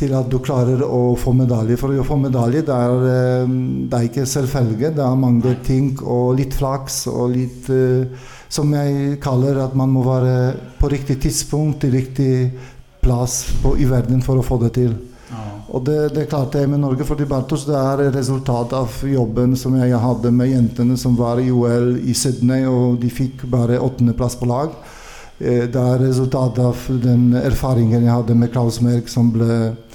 til 0.00 0.16
at 0.16 0.28
du 0.32 0.38
klarer 0.42 0.82
å 0.84 1.14
få 1.18 1.34
medalje. 1.36 1.76
For 1.80 1.92
å 1.92 2.06
få 2.06 2.18
medalje 2.20 2.64
det 2.66 2.76
er, 2.76 3.06
eh, 3.10 3.54
det 3.90 3.98
er 3.98 4.08
ikke 4.08 4.26
selvfølge. 4.28 4.94
Det 4.96 5.04
er 5.04 5.22
mange 5.26 5.54
ting 5.66 5.92
og 6.00 6.36
litt 6.40 6.56
flaks 6.56 7.06
og 7.10 7.34
litt 7.36 7.70
uh, 7.70 8.28
Som 8.50 8.72
jeg 8.74 9.20
kaller 9.22 9.60
at 9.62 9.76
man 9.78 9.92
må 9.94 10.00
være 10.02 10.56
på 10.80 10.88
riktig 10.90 11.20
tidspunkt, 11.22 11.84
i 11.86 11.90
riktig 11.92 12.50
plass 13.00 13.44
på, 13.62 13.76
i 13.78 13.86
verden 13.86 14.24
for 14.26 14.40
å 14.40 14.42
få 14.42 14.58
det 14.58 14.72
til. 14.74 14.96
Ja. 15.30 15.44
Og 15.70 15.84
det, 15.86 15.98
det 16.16 16.24
klarte 16.32 16.58
jeg 16.58 16.72
med 16.72 16.82
Norge, 16.82 17.06
fordi 17.06 17.28
Bartos 17.30 17.62
det 17.68 17.78
er 17.78 18.10
resultat 18.10 18.74
av 18.74 18.96
jobben 19.06 19.54
som 19.54 19.76
jeg 19.78 19.94
hadde 19.94 20.32
med 20.34 20.50
jentene 20.50 20.98
som 20.98 21.14
var 21.14 21.38
i 21.38 21.46
OL 21.54 21.92
i 22.02 22.16
Sydney, 22.18 22.66
og 22.66 22.98
de 23.04 23.12
fikk 23.20 23.46
bare 23.52 23.78
åttendeplass 23.78 24.34
på 24.40 24.50
lag. 24.50 24.74
Eh, 25.38 25.68
det 25.70 25.84
er 25.84 26.02
resultat 26.02 26.58
av 26.58 26.82
den 27.06 27.30
erfaringen 27.38 28.02
jeg 28.02 28.16
hadde 28.16 28.34
med 28.34 28.50
Klaus 28.50 28.82
Merck, 28.82 29.06
som 29.14 29.30
ble 29.30 29.60
Eh, 29.60 29.89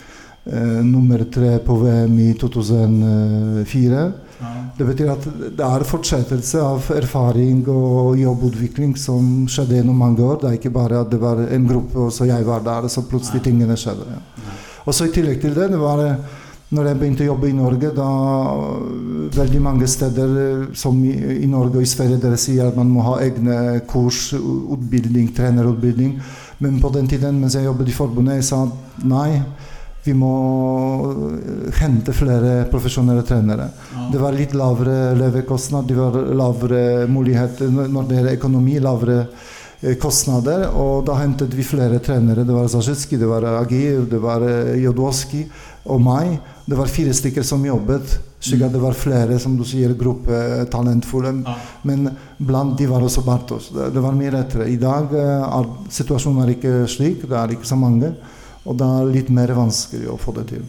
nummer 0.46 1.24
tre 1.34 1.56
på 1.66 1.76
VM 1.82 2.20
i 2.22 2.28
2004. 2.38 4.04
Ja. 4.40 4.52
Det 4.78 4.86
betyr 4.86 5.10
at 5.10 5.26
det 5.58 5.66
er 5.66 5.86
fortsettelse 5.88 6.62
av 6.62 6.90
erfaring 6.94 7.64
og 7.72 8.20
jobbutvikling 8.20 8.94
som 9.00 9.48
skjedde 9.50 9.80
gjennom 9.80 9.98
mange 9.98 10.22
år. 10.22 10.42
Det 10.42 10.50
er 10.50 10.58
ikke 10.60 10.74
bare 10.76 11.02
at 11.02 11.10
det 11.10 11.22
var 11.22 11.42
en 11.46 11.68
gruppe, 11.70 11.98
og 12.08 12.14
så 12.14 12.28
jeg 12.30 12.46
var 12.46 12.62
der, 12.66 12.86
og 12.86 12.94
så 12.94 13.06
plutselig 13.10 13.42
tingene 13.48 13.78
skjedde. 13.80 14.06
Ja. 14.06 14.56
Og 14.86 14.94
så 14.94 15.08
I 15.08 15.16
tillegg 15.16 15.42
til 15.42 15.56
det, 15.56 15.72
det 15.74 15.82
var 15.82 16.04
når 16.74 16.88
jeg 16.90 16.98
begynte 16.98 17.24
å 17.24 17.28
jobbe 17.28 17.50
i 17.50 17.56
Norge, 17.56 17.92
da 17.94 18.08
veldig 19.36 19.60
mange 19.62 19.88
steder, 19.90 20.32
som 20.78 20.98
i, 21.06 21.14
i 21.46 21.50
Norge 21.50 21.78
og 21.78 21.86
i 21.86 21.90
Sverige, 21.90 22.18
dere 22.24 22.40
sier 22.42 22.72
at 22.72 22.78
man 22.78 22.90
må 22.90 23.06
ha 23.06 23.20
egne 23.22 23.80
kurs, 23.90 24.32
utbildning, 24.34 25.30
trenerutbildning. 25.38 26.18
Men 26.66 26.80
på 26.82 26.90
den 26.96 27.08
tiden 27.12 27.38
mens 27.40 27.56
jeg 27.56 27.68
jobbet 27.68 27.92
i 27.92 27.96
forbundet, 27.96 28.40
jeg 28.40 28.50
sa 28.50 28.64
nei. 29.06 29.44
Vi 30.06 30.14
må 30.14 30.32
eh, 31.10 31.74
hente 31.82 32.14
flere 32.14 32.66
profesjonelle 32.70 33.26
trenere. 33.26 33.70
Ja. 33.96 34.08
Det 34.14 34.22
var 34.22 34.38
litt 34.38 34.54
lavere 34.58 35.16
levekostnad, 35.18 35.88
det 35.90 35.98
var 35.98 36.20
lavere 36.38 37.08
muligheter 37.10 37.72
når 37.74 38.10
det 38.10 38.20
gjelder 38.20 38.38
økonomi. 38.38 38.76
lavere 38.86 39.18
eh, 39.82 39.96
kostnader, 40.02 40.68
og 40.78 41.08
da 41.10 41.18
hentet 41.24 41.56
vi 41.58 41.66
flere 41.66 41.98
trenere. 42.06 42.46
Det 42.46 42.54
var 42.54 42.70
Zasjitskij, 42.70 43.18
det 43.22 43.32
var 43.32 43.50
Agir, 43.56 44.06
det 44.12 44.22
var 44.22 44.46
eh, 44.46 44.76
Jodowski 44.84 45.42
og 45.90 46.06
meg. 46.06 46.38
Det 46.66 46.78
var 46.78 46.90
fire 46.90 47.14
stykker 47.14 47.46
som 47.46 47.66
jobbet. 47.66 48.16
Slik 48.46 48.62
at 48.62 48.74
det 48.74 48.82
var 48.82 48.94
flere 48.94 49.40
som 49.42 49.56
du 49.58 49.64
sier, 49.66 49.94
gruppetalentfulle. 49.98 51.34
Ja. 51.48 51.58
Men 51.82 52.12
blant 52.38 52.78
de 52.78 52.86
var 52.90 53.02
også 53.02 53.26
Bartos. 53.26 53.72
Det, 53.74 54.02
var 54.02 54.14
mye 54.18 54.34
lettere. 54.34 54.70
I 54.70 54.78
dag 54.78 55.14
er 55.18 55.70
situasjonen 55.94 56.54
ikke 56.54 56.84
slik. 56.90 57.26
Det 57.26 57.38
er 57.42 57.58
ikke 57.58 57.70
så 57.70 57.78
mange. 57.80 58.14
Och 58.66 58.76
det 58.76 58.84
är 58.84 59.06
lite 59.06 59.32
mer 59.32 59.48
vanskligt 59.48 60.10
att 60.10 60.22
få 60.22 60.32
det 60.32 60.44
till. 60.44 60.64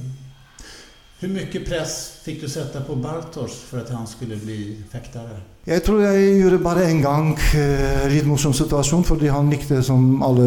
Hur 1.18 1.28
mycket 1.28 1.66
press 1.66 2.12
fick 2.22 2.40
du 2.40 2.48
sätta 2.48 2.80
på 2.80 2.96
Bartos 2.96 3.52
för 3.52 3.78
att 3.78 3.90
han 3.90 4.06
skulle 4.06 4.36
bli 4.36 4.76
fäktare? 4.90 5.40
Jag 5.64 5.84
tror 5.84 6.02
jag 6.02 6.38
gjorde 6.38 6.58
bara 6.58 6.84
en 6.84 7.02
gång 7.02 7.38
eh, 7.54 8.08
lite 8.08 8.26
morsom 8.26 8.54
situation 8.54 9.04
för 9.04 9.28
han 9.28 9.50
likte 9.50 9.82
som 9.82 10.22
alla 10.22 10.42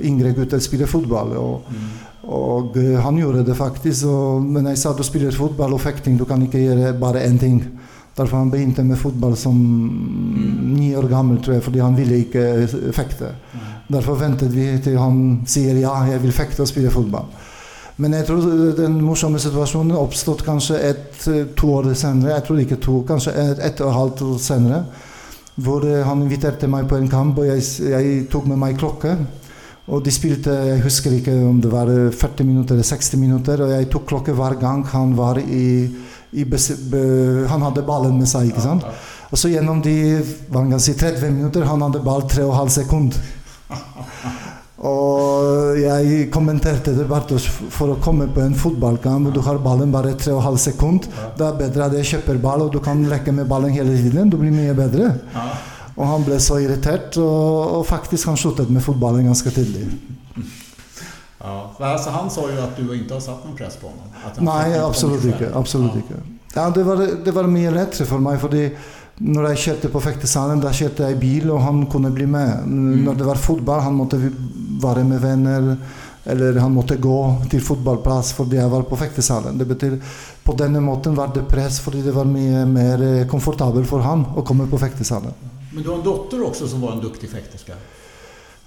yngre 0.00 0.30
gutter 0.32 0.58
spela 0.58 0.86
fotboll. 0.86 1.36
Och, 1.36 1.62
mm. 1.70 2.34
och 2.34 2.76
eh, 2.76 3.00
han 3.00 3.18
gjorde 3.18 3.42
det 3.42 3.54
faktiskt. 3.54 4.04
Och, 4.04 4.42
men 4.42 4.64
när 4.64 4.70
jag 4.70 4.78
sa 4.78 4.90
att 4.90 4.96
du 4.96 5.04
spelar 5.04 5.30
fotboll 5.30 5.74
och 5.74 5.80
fäktning, 5.80 6.16
du 6.16 6.24
kan 6.24 6.42
inte 6.42 6.58
göra 6.58 6.92
bara 6.92 7.20
en 7.20 7.38
ting. 7.38 7.78
Därför 8.16 8.36
han 8.36 8.50
började 8.50 8.84
med 8.84 8.98
fotboll 8.98 9.36
som 9.36 9.56
nio 10.76 10.96
år 10.96 11.02
gammal 11.02 11.44
tror 11.44 11.54
jag, 11.54 11.64
för 11.64 11.80
han 11.80 11.96
ville 11.96 12.16
inte 12.16 12.68
fäkta. 12.92 13.24
Mm. 13.24 13.36
Därför 13.88 14.14
väntade 14.14 14.50
vi 14.50 14.80
till 14.82 14.98
han 14.98 15.44
säger 15.46 15.74
ja, 15.74 16.08
jag 16.08 16.18
vill 16.18 16.32
fäkta 16.32 16.62
och 16.62 16.68
spela 16.68 16.90
fotboll. 16.90 17.24
Men 17.96 18.12
jag 18.12 18.26
tror 18.26 18.76
den 18.76 19.04
morsamma 19.04 19.38
situationen 19.38 19.96
uppstått 19.96 20.44
kanske 20.44 20.78
ett, 20.78 21.28
två 21.60 21.72
år 21.72 21.94
senare. 21.94 22.30
Jag 22.30 22.44
tror 22.44 22.60
inte 22.60 22.76
två, 22.76 23.02
kanske 23.02 23.30
ett, 23.30 23.58
ett 23.58 23.80
och 23.80 23.88
ett 23.88 23.94
halvt 23.94 24.22
år 24.22 24.38
senare. 24.38 24.84
Hvor 25.54 26.04
han 26.04 26.22
inviterade 26.22 26.68
mig 26.68 26.88
på 26.88 26.96
en 26.96 27.08
kamp 27.08 27.38
och 27.38 27.46
jag, 27.46 27.62
jag 27.90 28.30
tog 28.30 28.46
med 28.46 28.58
mig 28.58 28.76
klocka. 28.76 29.16
Och 29.86 30.02
de 30.02 30.10
spelade, 30.10 30.66
jag 30.66 30.76
husker 30.76 31.12
inte 31.12 31.32
om 31.32 31.60
det 31.60 31.68
var 31.68 32.10
40 32.10 32.44
minuter 32.44 32.74
eller 32.74 32.82
60 32.82 33.16
minuter. 33.16 33.60
Och 33.60 33.72
jag 33.72 33.90
tog 33.90 34.06
klocka 34.06 34.32
varje 34.32 34.60
gång 34.60 34.84
han 34.84 35.16
var 35.16 35.38
i 35.38 35.96
han 37.48 37.62
hade 37.62 37.82
ballen 37.82 38.18
med 38.18 38.28
sig. 38.28 38.46
Inte 38.46 38.60
sant? 38.60 38.84
Och 39.30 39.38
så 39.38 39.48
genom 39.48 39.82
de, 39.82 40.22
vad 40.48 40.70
kan 40.70 40.80
säga, 40.80 40.98
30 40.98 41.30
minuter, 41.30 41.62
han 41.62 41.82
hade 41.82 42.00
ball 42.00 42.22
3,5 42.22 42.68
sekunder. 42.68 43.18
Og 44.86 45.78
jeg 45.80 46.26
kommenterte 46.30 46.92
det 46.92 47.06
Bartosz 47.08 47.46
for 47.48 47.94
å 47.94 48.00
komme 48.02 48.26
på 48.28 48.42
en 48.44 48.54
fotballkamp 48.54 49.30
og 49.30 49.32
du 49.34 49.40
har 49.42 49.56
ballen 49.64 49.94
bare 49.94 50.12
3,5 50.20 50.58
sekunder. 50.66 51.08
Det 51.38 51.46
er 51.46 51.56
bedre 51.62 51.86
at 51.86 51.96
jeg 51.96 52.10
kjøper 52.10 52.42
ball 52.42 52.66
og 52.66 52.74
du 52.74 52.78
kan 52.84 53.00
leke 53.08 53.32
med 53.32 53.48
ballen 53.48 53.72
hele 53.72 53.96
tiden. 53.96 54.30
Du 54.30 54.36
blir 54.36 54.52
mye 54.52 54.76
bedre. 54.76 55.14
Og 55.96 56.04
han 56.04 56.26
ble 56.26 56.36
så 56.44 56.58
irritert, 56.60 57.16
og, 57.16 57.78
og 57.78 57.86
faktisk 57.88 58.28
han 58.28 58.36
sluttet 58.36 58.68
med 58.68 58.84
fotballen 58.84 59.30
ganske 59.30 59.50
tidlig. 59.56 59.86
Alltså 61.78 62.10
han 62.10 62.30
sa 62.30 62.50
ju 62.50 62.60
att 62.60 62.76
du 62.76 62.98
inte 62.98 63.14
har 63.14 63.20
satt 63.20 63.44
någon 63.44 63.56
press 63.56 63.76
på 63.76 63.86
honom. 63.86 64.04
Nej, 64.38 64.78
absolut 64.78 65.24
inte. 65.24 65.50
Absolut 65.54 65.90
ja. 65.92 65.96
inte. 65.96 66.14
Ja, 66.54 66.70
det 66.70 66.82
var, 66.82 67.24
det 67.24 67.30
var 67.30 67.44
mye 67.44 67.70
lettere 67.70 68.06
for 68.08 68.18
meg. 68.18 68.40
fordi 68.40 68.70
når 69.18 69.48
jeg 69.50 69.58
kjørte 69.58 69.88
på 69.92 70.00
fektesalen, 70.00 70.60
da 70.60 70.72
kjørte 70.72 71.06
jeg 71.08 71.18
bil, 71.20 71.50
og 71.50 71.60
han 71.64 71.86
kunne 71.92 72.10
bli 72.12 72.26
med. 72.26 72.66
Når 73.04 73.14
det 73.14 73.26
var 73.26 73.40
fotball, 73.40 73.80
han 73.80 73.96
måtte 73.96 74.20
være 74.82 75.04
med 75.04 75.20
venner. 75.20 75.76
Eller 76.26 76.58
han 76.58 76.72
måtte 76.74 76.96
gå 76.98 77.18
til 77.50 77.60
fotballplass 77.62 78.32
fordi 78.34 78.56
jeg 78.58 78.70
var 78.70 78.82
på 78.82 78.96
fektesalen. 78.98 79.58
Det 79.58 79.64
betyr 79.64 80.00
På 80.42 80.54
denne 80.58 80.80
måten 80.80 81.14
var 81.14 81.30
det 81.34 81.44
press 81.46 81.78
fordi 81.80 82.02
det 82.02 82.14
var 82.14 82.26
mye 82.26 82.64
mer 82.66 83.02
eh, 83.02 83.26
komfortabelt 83.30 83.86
for 83.86 84.02
han 84.02 84.24
å 84.34 84.42
komme 84.46 84.66
på 84.70 84.78
fektesalen. 84.78 85.34
Men 85.72 85.82
du 85.84 85.90
har 85.90 85.98
en 85.98 86.04
dotter 86.04 86.42
också 86.42 86.68
som 86.68 86.80
var 86.80 86.92
en 86.92 87.00
duktig 87.00 87.30
fäkterska. 87.30 87.78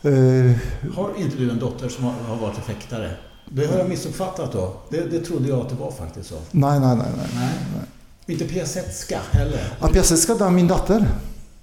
Eh, 0.02 0.56
Har 0.96 1.10
inte 1.18 1.38
du 1.38 1.52
en 1.52 1.60
dotter 1.60 1.90
som 1.90 2.04
har, 2.04 2.14
har 2.28 2.36
varit 2.36 2.58
fäktare? 2.58 3.12
Det 3.46 3.66
har 3.66 3.78
jag 3.78 3.90
missuppfattat 3.90 4.52
då. 4.52 4.74
Det, 4.90 5.12
det 5.12 5.20
trodde 5.20 5.50
jag 5.50 5.60
att 5.60 5.70
det 5.70 5.76
var 5.76 5.92
faktiskt 5.92 6.30
så. 6.30 6.36
nei, 6.52 6.80
nei, 6.80 6.96
nei. 6.96 7.06
nei. 7.18 7.28
Nej. 7.36 7.86
Inte 8.26 8.46
piasetska 8.46 9.20
heller. 9.32 9.60
Ja, 9.82 9.88
Piaseska, 9.88 10.34
det 10.34 10.46
er 10.46 10.50
min 10.50 10.68
datter. 10.68 11.08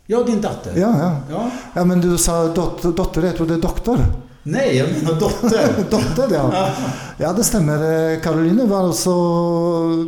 Ja, 0.06 0.22
din 0.22 0.40
dotter. 0.40 0.76
Ja, 0.76 0.98
ja. 0.98 1.20
Ja. 1.30 1.50
ja 1.74 1.84
men 1.84 2.00
du 2.00 2.18
sa 2.18 2.46
dot, 2.48 2.82
dotter, 2.82 3.22
jeg 3.22 3.36
trodde 3.36 3.56
doktor. 3.56 3.98
Nej, 4.48 4.76
jag 4.76 4.88
menar 4.92 5.20
dotter. 5.20 5.68
Dotter, 5.90 6.34
ja. 6.34 6.68
Ja, 7.18 7.32
det 7.32 7.44
stemmer. 7.44 7.82
Eh, 7.82 8.20
Caroline 8.22 8.64
var 8.64 8.86
også 8.86 9.14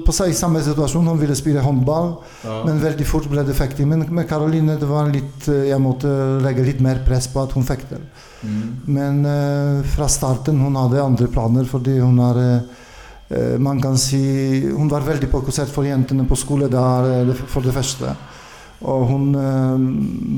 på 0.06 0.14
i 0.28 0.34
samme 0.34 0.62
situasjon. 0.62 1.06
Hun 1.06 1.18
ville 1.18 1.34
spille 1.34 1.60
håndball, 1.60 2.12
Ja. 2.44 2.60
men 2.64 2.78
veldig 2.78 3.06
fort 3.06 3.26
ble 3.26 3.42
det 3.42 3.56
fekting. 3.58 3.88
Men 3.88 4.06
med 4.14 4.28
Caroline 4.28 4.76
det 4.78 4.86
var 4.86 5.10
litt, 5.10 5.48
eh, 5.48 5.66
jeg 5.72 5.82
måtte 5.82 6.12
legge 6.44 6.62
litt 6.62 6.80
mer 6.80 7.02
press 7.06 7.26
på 7.26 7.42
at 7.42 7.52
hun 7.58 7.66
fekter. 7.66 7.98
Mm. 8.44 8.76
Men 8.86 9.24
eh, 9.26 9.82
fra 9.96 10.06
starten 10.06 10.60
hun 10.62 10.78
hadde 10.78 11.02
andre 11.02 11.26
planer, 11.26 11.64
fordi 11.66 11.98
hun 11.98 12.18
har 12.22 12.38
eh, 12.38 13.58
man 13.58 13.82
kan 13.82 13.98
si, 13.98 14.70
Hun 14.70 14.88
var 14.88 15.00
veldig 15.00 15.28
fokusert 15.30 15.68
for 15.68 15.82
jentene 15.84 16.24
på 16.28 16.36
skole 16.38 16.70
der, 16.70 17.10
eh, 17.26 17.34
for 17.34 17.60
det 17.60 17.74
første. 17.74 18.14
Og 18.86 19.06
hun 19.10 19.24
eh, 19.34 19.86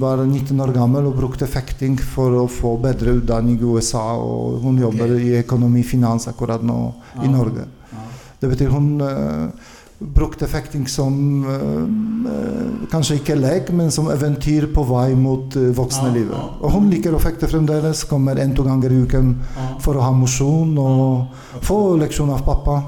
var 0.00 0.22
19 0.24 0.60
år 0.64 0.72
gammel 0.72 1.10
og 1.10 1.18
brukte 1.18 1.48
fekting 1.50 1.98
for 2.00 2.38
å 2.40 2.46
få 2.48 2.76
bedre 2.80 3.18
utdanning 3.18 3.58
i 3.60 3.66
USA. 3.68 4.14
Og 4.16 4.62
hun 4.64 4.78
jobber 4.80 5.12
i 5.18 5.34
økonomi 5.42 5.82
finans 5.84 6.28
akkurat 6.30 6.62
nå 6.64 6.78
i 7.20 7.26
Ja. 7.26 7.34
Norge. 7.34 7.66
Ja. 7.92 8.06
Det 8.40 8.48
betyr 8.54 8.72
hun 8.72 8.88
eh, 9.04 9.68
brukte 10.00 10.46
fekting 10.48 10.86
som 10.88 11.44
eh, 11.44 12.32
eh, 12.32 12.88
kanskje 12.90 13.18
ikke 13.20 13.36
lek, 13.36 13.68
men 13.76 13.90
som 13.92 14.08
eventyr 14.08 14.70
på 14.72 14.86
vei 14.88 15.12
mot 15.14 15.52
uh, 15.60 15.68
voksenlivet. 15.76 16.32
Ja, 16.32 16.40
ja. 16.40 16.56
Og 16.64 16.72
hun 16.78 16.88
liker 16.90 17.12
å 17.14 17.20
fekte 17.20 17.46
fremdeles. 17.50 18.06
Kommer 18.08 18.40
en 18.40 18.54
to 18.56 18.64
ganger 18.64 18.90
i 18.96 19.02
uken 19.04 19.34
Ja. 19.56 19.68
for 19.84 20.00
å 20.00 20.06
ha 20.08 20.10
mosjon 20.16 20.72
og 20.80 21.60
få 21.68 21.98
leksjon 22.00 22.32
av 22.32 22.40
pappa 22.48 22.80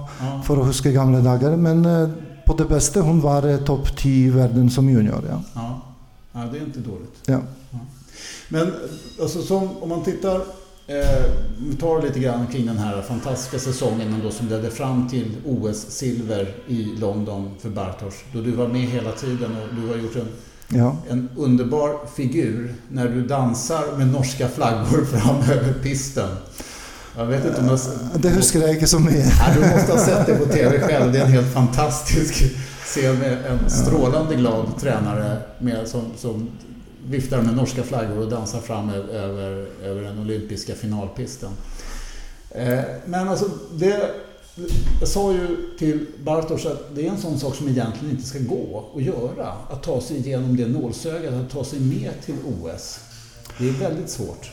for 0.49 0.57
å 0.57 0.65
huske 0.71 0.93
gamle 0.97 1.21
dager. 1.21 1.57
Men 1.61 1.85
eh, 1.85 2.09
på 2.47 2.55
det 2.55 2.65
beste, 2.65 3.01
hun 3.01 3.21
var 3.21 3.49
eh, 3.49 3.57
topp 3.59 3.97
ti 3.97 4.25
i 4.25 4.31
verden 4.31 4.71
som 4.71 4.89
junior. 4.91 5.25
Ja. 5.29 5.43
Ja. 5.55 5.81
ja, 6.33 6.41
det 6.53 6.59
är 6.59 6.63
inte 6.63 6.81
dåligt. 6.81 7.15
Ja. 7.27 7.41
Men 8.49 8.73
alltså, 9.21 9.43
som, 9.43 9.69
om 9.83 9.89
man 9.89 10.03
tittar, 10.05 10.37
eh, 10.87 11.25
vi 11.69 11.77
tar 11.77 12.03
lite 12.03 12.21
grann 12.21 12.47
kring 12.47 12.67
den 12.67 12.79
här 12.79 13.03
fantastiska 13.03 13.59
säsongen 13.59 14.21
då, 14.25 14.31
som 14.31 14.49
ledde 14.49 14.71
fram 14.71 15.09
till 15.09 15.37
OS-silver 15.47 16.55
i 16.67 16.85
London 16.85 17.51
för 17.61 17.69
Bartosz. 17.69 18.15
Då 18.33 18.41
du 18.41 18.51
var 18.51 18.69
med 18.69 18.81
hela 18.83 19.13
tiden 19.13 19.57
och 19.63 19.75
du 19.75 19.89
har 19.89 19.97
gjort 19.97 20.17
en, 20.17 20.29
Ja. 20.79 20.97
en 21.11 21.29
underbar 21.37 21.99
figur 22.17 22.75
när 22.89 23.09
du 23.09 23.27
dansar 23.27 23.99
med 23.99 24.07
norska 24.09 24.49
flaggor 24.49 25.05
fram 25.13 25.37
över 25.37 25.73
pisten. 25.83 26.29
Jag 27.17 27.27
vet 27.27 27.45
inte 27.45 27.61
om 27.61 27.69
har... 27.69 27.79
Det 28.15 28.29
ikke 28.73 28.87
så 28.87 28.99
mye. 28.99 29.25
Ja, 29.39 29.55
du 29.55 29.61
måste 29.61 29.93
ha 29.93 29.99
sett 29.99 30.27
det 30.27 30.35
på 30.35 30.47
TV 30.53 30.81
själv. 30.81 31.13
Det 31.13 31.19
är 31.19 31.25
en 31.25 31.33
helt 31.33 31.53
fantastisk 31.53 32.45
scen 32.85 33.19
med 33.19 33.39
en 33.47 33.71
strålande 33.71 34.35
glad 34.35 34.67
tränare 34.81 35.37
med, 35.59 35.89
som, 35.89 36.03
som 36.17 36.51
viftar 37.07 37.43
med 37.43 37.57
norska 37.57 37.83
flaggor 37.83 38.19
och 38.19 38.31
dansar 38.31 38.61
fram 38.61 38.91
över, 38.91 39.67
över 39.85 40.03
den 40.03 40.19
olympiska 40.19 40.75
finalpisten. 40.75 41.51
Eh, 42.51 42.81
men 43.07 43.29
alltså, 43.29 43.49
det, 43.75 44.11
jag 45.01 45.09
sa 45.09 45.33
ju 45.33 45.57
till 45.79 46.07
Bartosz 46.25 46.67
att 46.67 46.95
det 46.95 47.07
är 47.07 47.11
en 47.11 47.19
sån 47.21 47.39
sak 47.39 47.55
som 47.57 47.69
egentligen 47.69 48.11
inte 48.11 48.29
ska 48.29 48.39
gå 48.39 48.85
att 48.97 49.03
göra. 49.03 49.53
Att 49.71 49.83
ta 49.83 50.01
sig 50.01 50.17
igenom 50.17 50.57
det 50.57 50.67
nålsögat, 50.67 51.35
att 51.35 51.51
ta 51.51 51.65
sig 51.65 51.81
med 51.81 52.11
till 52.25 52.35
OS. 52.45 52.99
Det 53.59 53.69
är 53.69 53.73
väldigt 53.73 54.11
svårt. 54.11 54.51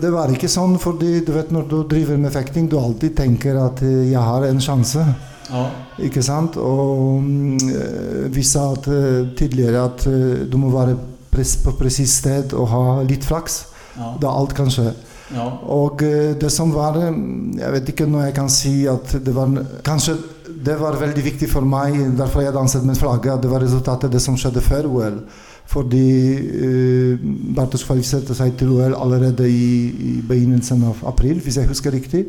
Det 0.00 0.10
var 0.10 0.30
ikke 0.34 0.48
sånn, 0.52 0.76
fordi 0.78 1.20
du 1.24 1.32
vet, 1.32 1.50
når 1.54 1.64
du 1.70 1.76
driver 1.88 2.16
med 2.20 2.32
fekting, 2.34 2.68
du 2.68 2.76
alltid 2.78 3.16
tenker 3.16 3.56
at 3.58 3.80
eh, 3.82 4.10
jeg 4.12 4.20
har 4.20 4.44
en 4.46 4.60
sjanse. 4.60 5.04
Ja, 5.50 5.64
Ikke 6.00 6.22
sant? 6.24 6.56
Og 6.56 7.20
mm, 7.22 7.56
eh, 7.68 8.28
vi 8.32 8.42
sa 8.46 8.70
at, 8.72 8.86
eh, 8.88 9.24
tidligere 9.36 9.82
at 9.88 10.06
eh, 10.08 10.44
du 10.48 10.56
må 10.60 10.70
være 10.72 10.96
pres 11.34 11.56
på 11.64 11.74
presis 11.78 12.14
sted 12.20 12.52
og 12.54 12.68
ha 12.72 12.84
litt 13.02 13.24
flaks. 13.24 13.64
ja, 13.96 14.14
Da 14.20 14.28
alt 14.30 14.54
kan 14.54 14.70
skje. 14.70 14.92
ja. 15.34 15.48
Og 15.74 16.02
eh, 16.02 16.34
det 16.40 16.50
som 16.52 16.72
var 16.72 16.96
eh, 17.00 17.10
Jeg 17.58 17.72
vet 17.72 17.88
ikke 17.94 18.06
når 18.06 18.26
jeg 18.28 18.34
kan 18.34 18.48
si 18.48 18.86
at 18.88 19.16
det 19.24 19.34
var 19.34 19.48
Kanskje 19.84 20.16
det 20.64 20.78
var 20.80 20.96
veldig 20.96 21.24
viktig 21.24 21.48
for 21.50 21.60
meg, 21.60 21.96
derfor 22.16 22.40
jeg 22.40 22.54
danset 22.54 22.84
med 22.88 22.96
flagget, 22.96 23.34
at 23.34 23.42
det 23.42 23.50
var 23.50 23.60
resultatet 23.60 24.12
det 24.12 24.20
som 24.22 24.36
skjedde 24.36 24.62
før 24.64 24.86
OL. 24.88 25.18
Fordi 25.66 26.08
eh, 26.36 27.22
Bartosz 27.56 27.86
kvalifiserte 27.88 28.36
seg 28.36 28.52
til 28.60 28.74
OL 28.76 28.94
allerede 28.98 29.46
i, 29.48 29.70
i 29.88 30.12
begynnelsen 30.26 30.84
av 30.90 31.00
april, 31.08 31.40
hvis 31.42 31.56
jeg 31.58 31.70
husker 31.70 31.94
riktig. 31.94 32.26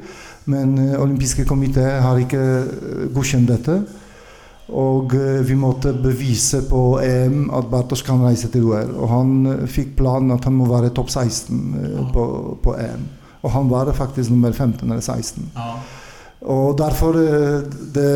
Men 0.52 0.78
eh, 0.80 0.96
olympiske 1.02 1.46
komité 1.48 1.84
har 2.02 2.22
ikke 2.22 2.42
eh, 2.42 3.06
godkjent 3.14 3.52
dette. 3.52 3.80
Og 4.74 5.14
eh, 5.14 5.42
vi 5.46 5.58
måtte 5.60 5.94
bevise 5.94 6.64
på 6.70 7.02
EM 7.04 7.52
at 7.54 7.68
Bartosz 7.70 8.06
kan 8.08 8.24
reise 8.26 8.50
til 8.54 8.72
OL. 8.72 8.96
Og 8.96 9.12
han 9.12 9.36
eh, 9.52 9.68
fikk 9.70 9.94
planen 10.00 10.34
at 10.38 10.48
han 10.48 10.58
må 10.58 10.70
være 10.72 10.94
topp 10.96 11.12
16 11.12 11.60
eh, 11.84 12.00
på, 12.16 12.26
på 12.64 12.80
EM. 12.82 13.06
Og 13.46 13.54
han 13.54 13.70
var 13.70 13.94
faktisk 13.94 14.32
nummer 14.34 14.52
15 14.52 14.90
eller 14.90 15.04
16. 15.04 15.52
ja. 15.54 15.70
Og 16.46 16.76
derfor 16.78 17.16
eh, 17.18 17.62
det 17.94 18.10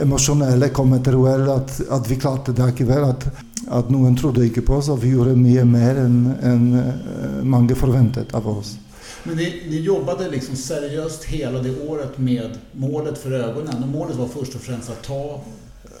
emosjonelle 0.00 0.70
kom 0.72 0.94
etter 0.96 1.16
OL, 1.18 1.48
at, 1.52 1.74
at 1.92 2.06
vi 2.08 2.16
klarte 2.20 2.54
det 2.56 2.70
likevel. 2.70 3.10
At, 3.10 3.26
at 3.70 3.90
noen 3.90 4.16
trodde 4.16 4.46
ikke 4.46 4.62
på 4.66 4.78
oss, 4.78 4.88
og 4.88 5.02
vi 5.02 5.12
gjorde 5.14 5.36
mye 5.36 5.64
mer 5.68 6.00
enn 6.04 6.18
enn, 6.42 6.68
eh, 6.78 7.40
mange 7.44 7.76
forventet 7.76 8.34
av 8.34 8.48
oss. 8.48 8.76
Men 9.24 9.36
ni, 9.36 9.62
ni 9.68 9.80
jobbade 9.80 10.28
liksom 10.30 10.56
seriöst 10.56 11.24
hela 11.24 11.58
det 11.62 11.80
året 11.88 12.18
med 12.18 12.58
målet 12.72 13.18
för 13.18 13.32
ögonen. 13.32 13.82
Och 13.82 13.88
målet 13.88 14.16
var 14.16 14.28
först 14.28 14.54
och 14.54 14.60
främst 14.60 14.90
att 14.90 15.02
ta 15.02 15.40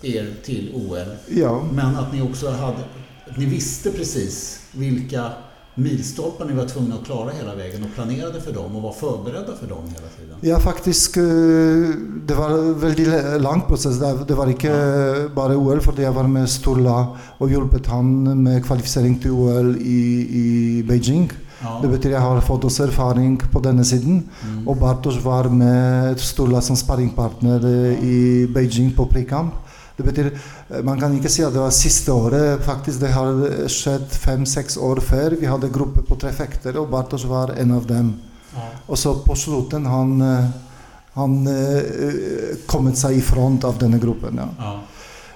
er 0.02 0.34
till 0.44 0.72
OL. 0.74 1.16
Ja, 1.26 1.64
Men 1.72 1.96
att 1.96 2.12
ni 2.12 2.22
också 2.22 2.50
hade, 2.50 2.78
ni 3.36 3.44
visste 3.44 3.90
precis 3.90 4.60
vilka 4.72 5.32
milstolpar 5.78 6.44
ni 6.44 6.54
var 6.54 6.64
tvungna 6.64 6.94
att 6.94 7.04
klara 7.04 7.30
hela 7.30 7.54
vägen 7.54 7.82
och 7.84 7.94
planerade 7.94 8.40
för 8.40 8.52
dem 8.52 8.76
och 8.76 8.82
var 8.82 8.92
förberedda 8.92 9.52
för 9.60 9.66
dem 9.66 9.84
hela 9.84 10.08
tiden. 10.18 10.36
Ja, 10.40 10.58
faktisk 10.60 11.16
eh, 11.16 11.22
Det 12.26 12.34
var 12.34 12.50
en 12.50 12.80
veldig 12.80 13.06
le- 13.06 13.38
lang 13.38 13.60
prosess. 13.68 13.98
Det 14.28 14.34
var 14.34 14.46
ikke 14.52 14.72
bare 15.34 15.56
OL, 15.56 15.80
fordi 15.80 16.02
jeg 16.02 16.14
var 16.14 16.26
med 16.28 16.48
Sturla 16.50 16.96
og 17.38 17.50
hjulpet 17.50 17.86
han 17.86 18.10
med 18.42 18.64
kvalifisering 18.66 19.18
til 19.22 19.30
OL 19.32 19.76
i, 19.80 20.00
i 20.42 20.46
Beijing. 20.88 21.30
Ja. 21.62 21.78
Det 21.82 21.90
betyr 21.90 22.10
jeg 22.14 22.20
har 22.22 22.40
fått 22.46 22.64
også 22.68 22.84
erfaring 22.86 23.38
på 23.52 23.60
denne 23.64 23.84
siden. 23.84 24.20
Mm. 24.44 24.68
Og 24.68 24.78
Bartosz 24.78 25.18
var 25.24 25.48
med 25.50 26.18
Sturla 26.22 26.60
som 26.62 26.76
sparringpartner 26.78 27.64
eh, 27.64 28.04
i 28.04 28.46
Beijing 28.54 28.92
på 28.96 29.08
prekamp. 29.10 29.54
Det 29.98 30.04
betyr, 30.06 30.30
eh, 30.70 30.82
Man 30.82 31.00
kan 31.00 31.14
ikke 31.16 31.30
si 31.30 31.42
at 31.42 31.52
det 31.52 31.60
var 31.60 31.74
siste 31.74 32.12
året. 32.14 32.62
faktisk 32.62 33.00
Det 33.00 33.10
har 33.10 33.68
skjedd 33.68 34.06
fem-seks 34.10 34.78
år 34.78 35.00
før. 35.02 35.34
Vi 35.40 35.46
hadde 35.46 35.72
gruppe 35.74 36.04
på 36.06 36.18
tre 36.18 36.30
fektere, 36.30 36.78
og 36.78 36.90
Bartosz 36.90 37.24
var 37.26 37.50
en 37.58 37.72
av 37.74 37.86
dem. 37.86 38.14
Ja. 38.54 38.68
Og 38.88 38.96
så 38.96 39.14
på 39.24 39.34
slutten 39.36 39.86
han, 39.86 40.22
eh, 40.22 40.44
han 41.14 41.46
eh, 41.46 42.56
kommet 42.66 42.96
seg 42.96 43.16
i 43.18 43.20
front 43.20 43.64
av 43.64 43.78
denne 43.78 43.98
gruppen. 43.98 44.36
Ja. 44.36 44.48
Ja. 44.58 44.76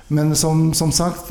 Men 0.08 0.34
som, 0.36 0.74
som 0.74 0.92
sagt, 0.92 1.28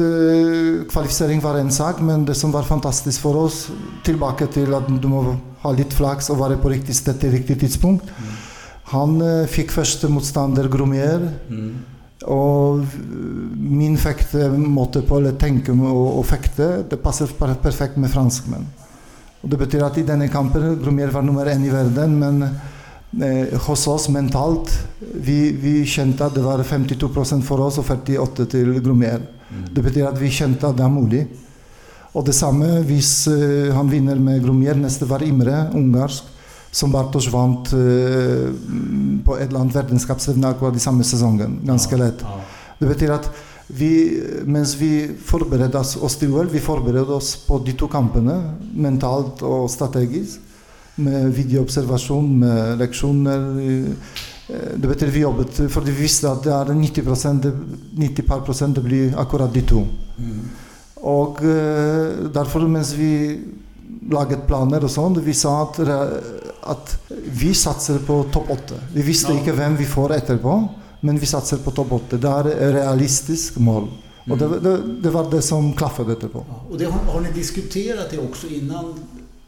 kvalifisering 0.90 1.40
var 1.42 1.60
en 1.60 1.70
sak, 1.72 2.00
men 2.02 2.26
det 2.26 2.36
som 2.36 2.52
var 2.52 2.64
fantastisk 2.64 3.22
for 3.22 3.36
oss, 3.36 3.68
tilbake 4.04 4.48
til 4.52 4.74
at 4.74 4.88
du 4.88 5.08
må 5.08 5.36
ha 5.62 5.72
litt 5.72 5.94
flaks 5.94 6.32
og 6.32 6.40
være 6.40 6.58
på 6.58 6.72
riktig 6.72 6.96
sted 6.96 7.20
til 7.22 7.32
riktig 7.32 7.60
tidspunkt. 7.60 8.10
Mm. 8.10 8.32
Han 8.86 9.22
fikk 9.48 9.70
første 9.72 10.10
motstander 10.10 10.68
Grumier, 10.68 11.30
Mm. 11.48 11.76
Og 12.30 12.84
min 13.56 13.98
fektemåte 13.98 15.02
på 15.08 15.18
å 15.18 15.34
tenke 15.40 15.74
og, 15.74 16.20
og 16.20 16.26
fekte, 16.30 16.84
det 16.90 17.00
passer 17.02 17.32
per- 17.38 17.58
perfekt 17.64 17.98
med 17.98 18.12
franskmenn. 18.14 18.68
Og 19.42 19.50
det 19.50 19.58
betyr 19.58 19.88
at 19.88 19.98
i 19.98 20.06
denne 20.06 20.30
kampen 20.30 20.76
Grumier 20.82 21.10
var 21.14 21.26
nummer 21.26 21.50
én 21.50 21.64
i 21.66 21.72
verden, 21.74 22.18
men 22.22 22.44
eh, 22.46 23.56
hos 23.66 23.88
oss 23.90 24.10
mentalt 24.14 24.70
vi, 25.02 25.52
vi 25.58 25.80
kjente 25.90 26.28
at 26.28 26.36
det 26.38 26.44
var 26.46 26.62
52 26.62 27.42
for 27.48 27.66
oss 27.66 27.80
og 27.82 27.88
48 27.90 28.46
til 28.54 28.76
Grumier. 28.86 29.24
Mm. 29.50 29.64
Det 29.74 29.84
betyr 29.88 30.12
at 30.12 30.20
vi 30.22 30.30
kjente 30.30 30.70
at 30.70 30.78
det 30.78 30.86
er 30.86 30.94
mulig. 30.94 31.24
Og 32.14 32.26
det 32.28 32.36
samme 32.38 32.82
hvis 32.86 33.26
eh, 33.32 33.72
han 33.74 33.90
vinner 33.90 34.20
med 34.22 34.44
Grumier. 34.44 34.78
Neste 34.78 35.08
var 35.10 35.24
Imre, 35.26 35.72
ungarsk, 35.74 36.30
som 36.72 36.92
Bartosz 36.94 37.28
vant 37.34 37.72
eh, 37.76 38.48
på 39.26 39.38
et 39.38 39.48
eller 39.50 39.60
annet 39.66 39.76
verdenscupstevne 39.76 40.54
akkurat 40.54 40.76
i 40.76 40.84
samme 40.84 41.04
sesongen. 41.04 41.60
Ganske 41.68 41.98
lett. 42.00 42.22
Ja. 42.24 42.38
Det 42.80 42.88
betyr 42.90 43.12
at 43.18 43.28
vi, 43.72 43.90
mens 44.46 44.74
vi 44.80 45.08
forberedte 45.28 45.80
oss 45.80 46.16
til 46.20 46.34
OL, 46.36 46.48
vi 46.52 46.60
forberedte 46.64 47.14
oss 47.16 47.36
på 47.48 47.60
de 47.64 47.76
to 47.80 47.88
kampene 47.92 48.38
mentalt 48.74 49.44
og 49.48 49.70
strategisk. 49.72 50.40
Med 51.02 51.30
videoobservasjon, 51.34 52.26
med 52.40 52.78
leksjoner. 52.82 53.46
Eh, 53.62 54.10
Det 54.52 54.88
betyr 54.90 55.08
vi 55.14 55.22
jobbet, 55.24 55.62
for 55.72 55.82
vi 55.88 55.94
visste 55.96 56.28
at 56.28 56.42
det 56.44 56.52
er 56.52 56.74
90, 56.76 57.40
det- 57.42 57.54
90 57.98 58.26
par 58.28 58.42
prosent 58.44 58.76
det 58.76 58.84
blir 58.84 59.14
akkurat 59.18 59.54
de 59.54 59.62
to. 59.62 59.86
Og 61.02 61.40
eh, 61.42 62.28
derfor, 62.34 62.68
mens 62.68 62.92
vi 62.98 63.40
laget 64.12 64.44
planer 64.48 64.84
og 64.84 64.90
sånn, 64.92 65.16
vi 65.24 65.34
sa 65.34 65.62
at, 65.64 65.80
re- 66.62 66.72
at 66.72 66.98
vi 67.26 67.54
satser 67.54 68.00
på 68.08 68.24
topp 68.34 68.50
åtte. 68.50 68.74
Vi 68.94 69.02
visste 69.02 69.34
Ja. 69.34 69.40
ikke 69.40 69.52
hvem 69.54 69.78
vi 69.78 69.86
får 69.86 70.12
etterpå, 70.14 70.68
men 71.02 71.18
vi 71.20 71.26
satser 71.26 71.58
på 71.58 71.72
topp 71.72 71.92
åtte. 71.92 72.18
Det 72.18 72.30
er 72.30 72.48
et 72.48 72.74
realistisk 72.76 73.58
mål. 73.60 73.88
Og 74.30 74.38
det, 74.40 74.48
det, 74.64 75.02
det 75.04 75.10
var 75.14 75.30
det 75.32 75.42
som 75.44 75.74
klaffet 75.74 76.08
etterpå. 76.10 76.46
Ja, 76.48 76.62
Och 76.72 76.78
det 76.78 76.86
har, 76.86 77.00
har 77.14 77.22
ni 77.22 77.32
diskuterat 77.34 78.10
det 78.12 78.18
också 78.20 78.48
innan, 78.48 78.94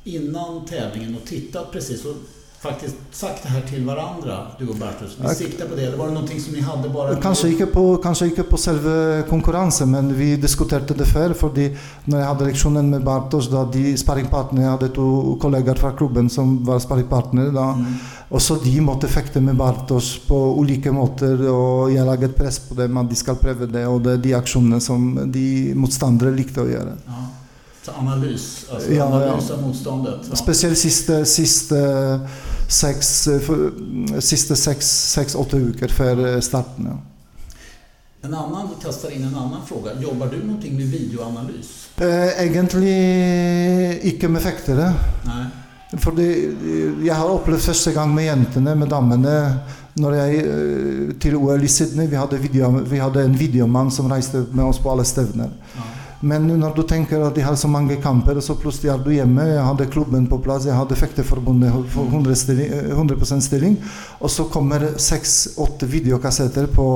innan 0.04 0.66
tävlingen 0.66 1.16
och 1.16 1.26
tittat 1.28 1.72
precis 1.72 2.06
och 2.06 2.16
faktiskt 2.64 2.96
sagt 3.12 3.44
det 3.44 3.50
här 3.50 3.62
till 3.62 3.86
varandra, 3.86 4.38
du 4.60 4.68
och 4.68 4.76
Bartos? 4.76 5.18
Vi 5.20 5.28
Ja. 5.28 5.34
siktar 5.34 5.66
på 5.66 5.76
det, 5.76 5.82
eller 5.86 5.98
var 5.98 6.08
det 6.08 6.14
någonting 6.14 6.40
som 6.40 6.54
ni 6.54 6.62
hade 6.62 6.90
bara... 6.90 7.16
Kanskje 7.16 7.50
ikke, 7.50 7.66
på, 7.66 7.98
kanskje 7.98 8.26
ikke 8.28 8.44
på 8.44 8.58
selve 8.58 9.24
konkurransen, 9.30 9.92
men 9.92 10.14
vi 10.18 10.36
diskuterte 10.36 10.94
det 10.94 11.06
før. 11.06 11.34
fordi 11.34 11.70
når 12.06 12.18
jeg 12.20 12.28
hadde 12.28 12.46
leksjonen 12.46 12.90
med 12.90 13.04
Bartos, 13.04 13.48
da 13.52 13.66
de 13.66 13.98
sparringpartnerne 13.98 14.62
Jeg 14.64 14.72
hadde 14.72 14.90
to 14.96 15.38
kollegaer 15.42 15.76
fra 15.80 15.92
klubben 15.92 16.30
som 16.30 16.66
var 16.66 16.80
sparringpartnere. 16.80 17.52
da 17.54 17.74
Mm. 17.74 17.86
Også 18.32 18.56
de 18.64 18.80
måtte 18.82 19.08
fekte 19.08 19.42
med 19.42 19.56
Bartos 19.58 20.20
på 20.28 20.56
ulike 20.60 20.92
måter, 20.92 21.38
og 21.50 21.92
jeg 21.94 22.06
laget 22.06 22.36
press 22.36 22.60
på 22.60 22.76
dem 22.76 22.98
at 22.98 23.10
de 23.10 23.16
skal 23.16 23.36
prøve 23.36 23.68
det, 23.72 23.86
og 23.88 24.02
det 24.04 24.14
er 24.14 24.18
de 24.18 24.34
aksjonene 24.36 24.80
som 24.82 25.32
de 25.32 25.74
motstandere 25.76 26.36
likte 26.36 26.62
å 26.62 26.66
gjøre. 26.68 26.96
Ja. 27.08 27.22
Så 27.86 27.92
analys, 28.00 28.66
alltså 28.74 28.92
Ja, 28.94 29.06
analys 29.06 29.50
ja. 29.50 29.56
av 29.56 29.62
motståndet. 29.62 30.30
Ja. 30.30 30.36
Spesielt 30.36 30.78
siste, 30.78 31.26
siste 31.26 31.76
seks 32.68 33.28
for- 33.46 34.20
Siste 34.22 34.56
seks-åtte 34.56 35.58
uker 35.58 35.88
før 35.92 36.40
starten. 36.42 36.86
Ja. 36.86 36.98
En 38.24 38.34
annan, 38.34 38.70
vi 38.70 38.86
kastar 38.86 39.10
in 39.12 39.24
en 39.24 39.36
annan 39.36 39.66
fråga. 39.68 39.92
Jobbar 40.02 40.28
du 40.32 40.38
någonting 40.44 40.78
med 40.78 40.86
videoanalys? 40.88 41.90
Eh, 41.98 42.42
egentlig 42.44 42.94
ikke 44.04 44.30
med 44.30 44.42
fektere. 44.42 44.94
Nej. 45.26 45.46
Fordi 46.00 46.28
eh, 46.46 47.06
jeg 47.06 47.16
har 47.16 47.30
opplevd 47.30 47.62
første 47.62 47.92
gang 47.92 48.14
med 48.16 48.26
jentene, 48.26 48.76
med 48.76 48.88
damene, 48.90 49.34
når 50.00 50.16
jeg 50.18 50.38
eh, 50.46 51.12
til 51.22 51.36
OL 51.38 51.64
i 51.64 51.68
Sydney 51.70 52.08
vi 52.10 52.16
hadde, 52.18 52.40
video, 52.42 52.70
vi 52.90 52.98
hadde 52.98 53.26
en 53.28 53.36
videomann 53.40 53.92
som 53.92 54.08
reiste 54.12 54.46
med 54.52 54.64
oss 54.66 54.80
på 54.82 54.90
alle 54.92 55.06
stevner. 55.06 55.52
Ja. 55.76 55.83
Men 56.24 56.46
når 56.48 56.72
du 56.78 56.84
tenker 56.88 57.20
at 57.26 57.36
de 57.36 57.44
har 57.44 57.56
så 57.60 57.68
mange 57.68 57.98
kamper, 58.02 58.38
så 58.40 58.56
plutselig 58.56 58.94
er 58.94 59.02
du 59.04 59.10
hjemme 59.12 59.44
Jeg 59.50 59.66
hadde 59.68 59.90
klubben 59.92 60.28
på 60.32 60.40
plass, 60.46 60.64
jeg 60.70 60.78
hadde 60.78 60.96
Fekteforbundet 60.96 61.74
for 61.92 62.08
100, 62.08 62.38
stilling, 62.40 62.72
eh, 62.72 62.92
100 62.96 63.42
stilling. 63.44 63.76
Og 64.22 64.32
så 64.32 64.46
kommer 64.52 64.94
seks-åtte 64.96 65.90
videokassetter 65.92 66.70
på 66.72 66.88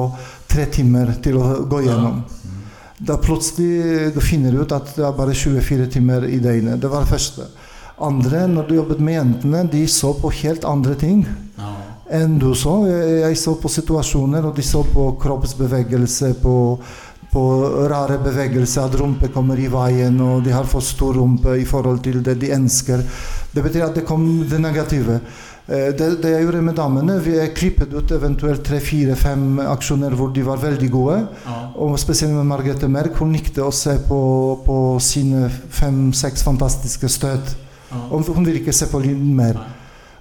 tre 0.48 0.70
timer 0.72 1.12
til 1.24 1.42
å 1.42 1.68
gå 1.68 1.82
gjennom. 1.90 2.22
Da 2.98 3.18
plutselig 3.22 4.14
du 4.16 4.22
finner 4.24 4.56
ut 4.62 4.72
at 4.72 4.96
det 4.96 5.04
er 5.06 5.18
bare 5.18 5.36
24 5.36 5.90
timer 5.92 6.24
i 6.26 6.40
døgnet. 6.40 6.80
Det 6.80 6.90
var 6.90 7.04
det 7.04 7.12
første. 7.12 7.50
Andre, 8.00 8.48
når 8.48 8.68
du 8.68 8.76
jobbet 8.78 9.04
med 9.04 9.20
jentene, 9.20 9.66
de 9.70 9.84
så 9.92 10.14
på 10.16 10.32
helt 10.40 10.66
andre 10.66 10.96
ting 10.96 11.26
enn 12.14 12.38
du 12.40 12.54
så. 12.56 12.78
Jeg, 12.88 13.20
jeg 13.24 13.40
så 13.42 13.54
på 13.60 13.72
situasjoner, 13.72 14.46
og 14.48 14.56
de 14.56 14.64
så 14.66 14.84
på 14.88 15.10
kroppsbevegelse, 15.22 16.34
på, 16.42 16.56
på 17.32 17.44
rare 17.92 18.18
bevegelser, 18.24 18.86
at 18.88 18.96
rumpe 19.00 19.28
kommer 19.34 19.60
i 19.60 19.68
veien, 19.68 20.16
og 20.24 20.44
de 20.46 20.54
har 20.56 20.64
for 20.70 20.82
stor 20.82 21.18
rumpe 21.20 21.58
i 21.60 21.66
forhold 21.68 22.00
til 22.06 22.22
det 22.24 22.38
de 22.40 22.54
ønsker. 22.56 23.04
Det 23.54 23.64
betyr 23.64 23.90
at 23.90 23.96
det 24.00 24.06
kom 24.08 24.46
det 24.50 24.60
negative. 24.64 25.20
Eh, 25.68 25.92
Det, 25.92 26.22
det 26.24 26.32
jeg 26.32 26.44
gjorde 26.46 26.62
med 26.64 26.76
damene, 26.76 27.20
vi 27.20 27.36
jeg 27.36 27.54
klippet 27.54 27.94
ut 27.94 28.12
eventuelt 28.12 28.64
tre, 28.64 28.80
fire, 28.80 29.16
fem 29.16 29.60
aksjoner 29.60 30.16
hvor 30.16 30.32
de 30.32 30.46
var 30.46 30.58
veldig 30.58 30.90
gode. 30.92 31.18
Ja. 31.46 31.58
Og 31.76 32.00
spesielt 32.00 32.34
med 32.34 32.48
Margrethe 32.48 32.88
Merk. 32.88 33.20
Hun 33.20 33.34
likte 33.36 33.66
å 33.66 33.72
se 33.72 33.98
på, 34.08 34.20
på 34.66 34.78
sine 35.04 35.50
fem-seks 35.52 36.44
fantastiske 36.48 37.10
støt. 37.10 37.56
Ja. 37.92 38.06
Og 38.12 38.24
hun 38.32 38.46
ville 38.46 38.62
ikke 38.62 38.74
se 38.74 38.88
på 38.88 39.00
mer. 39.04 39.60
Nej. 39.60 39.74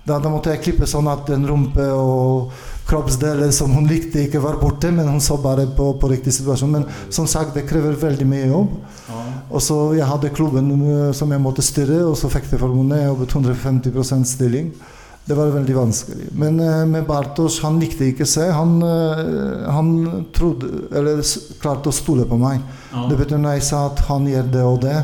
Da, 0.07 0.19
da 0.23 0.31
måtte 0.31 0.53
jeg 0.53 0.63
klippe 0.63 0.87
sånn 0.87 1.09
at 1.11 1.27
den 1.27 1.47
rumpe 1.47 1.83
og 1.91 2.53
kroppsdeler 2.87 3.51
som 3.55 3.73
hun 3.75 3.87
likte, 3.91 4.23
ikke 4.27 4.41
var 4.43 4.59
borte, 4.61 4.93
men 4.95 5.09
hun 5.11 5.21
så 5.21 5.37
bare 5.43 5.65
på, 5.77 5.89
på 6.01 6.11
riktig 6.13 6.33
situasjon. 6.37 6.71
Men 6.77 6.85
som 7.13 7.27
sagt, 7.27 7.55
det 7.57 7.65
krever 7.69 7.97
veldig 7.99 8.27
mye 8.31 8.47
jobb. 8.51 8.77
Ja. 9.09 9.23
Og 9.51 9.63
så 9.63 9.77
Jeg 9.99 10.07
hadde 10.11 10.31
klubben 10.35 10.71
eh, 10.77 11.09
som 11.15 11.31
jeg 11.35 11.43
måtte 11.43 11.63
styre, 11.67 12.05
og 12.07 12.17
så 12.19 12.31
Fekteforbundet. 12.31 13.01
Jeg 13.03 13.11
jobbet 13.13 13.35
150% 13.35 14.25
stilling. 14.31 14.71
Det 15.27 15.35
var 15.35 15.51
veldig 15.51 15.75
vanskelig. 15.75 16.29
Men 16.39 16.61
eh, 16.63 16.85
med 16.87 17.07
Bartos, 17.09 17.59
han 17.65 17.81
likte 17.83 18.07
ikke 18.13 18.27
se. 18.31 18.47
Han, 18.55 18.77
eh, 18.87 19.67
han 19.75 19.91
trodde, 20.35 20.71
eller 20.95 21.19
s- 21.27 21.57
klarte 21.63 21.91
å 21.91 21.95
stole 21.95 22.27
på 22.31 22.39
meg. 22.39 22.63
Ja. 22.95 23.09
Det 23.11 23.19
betyr 23.25 23.43
når 23.43 23.59
jeg 23.59 23.67
sa 23.73 23.85
at 23.91 24.05
han 24.07 24.31
gjør 24.31 24.53
det 24.55 24.63
og 24.67 24.79
det, 24.87 24.97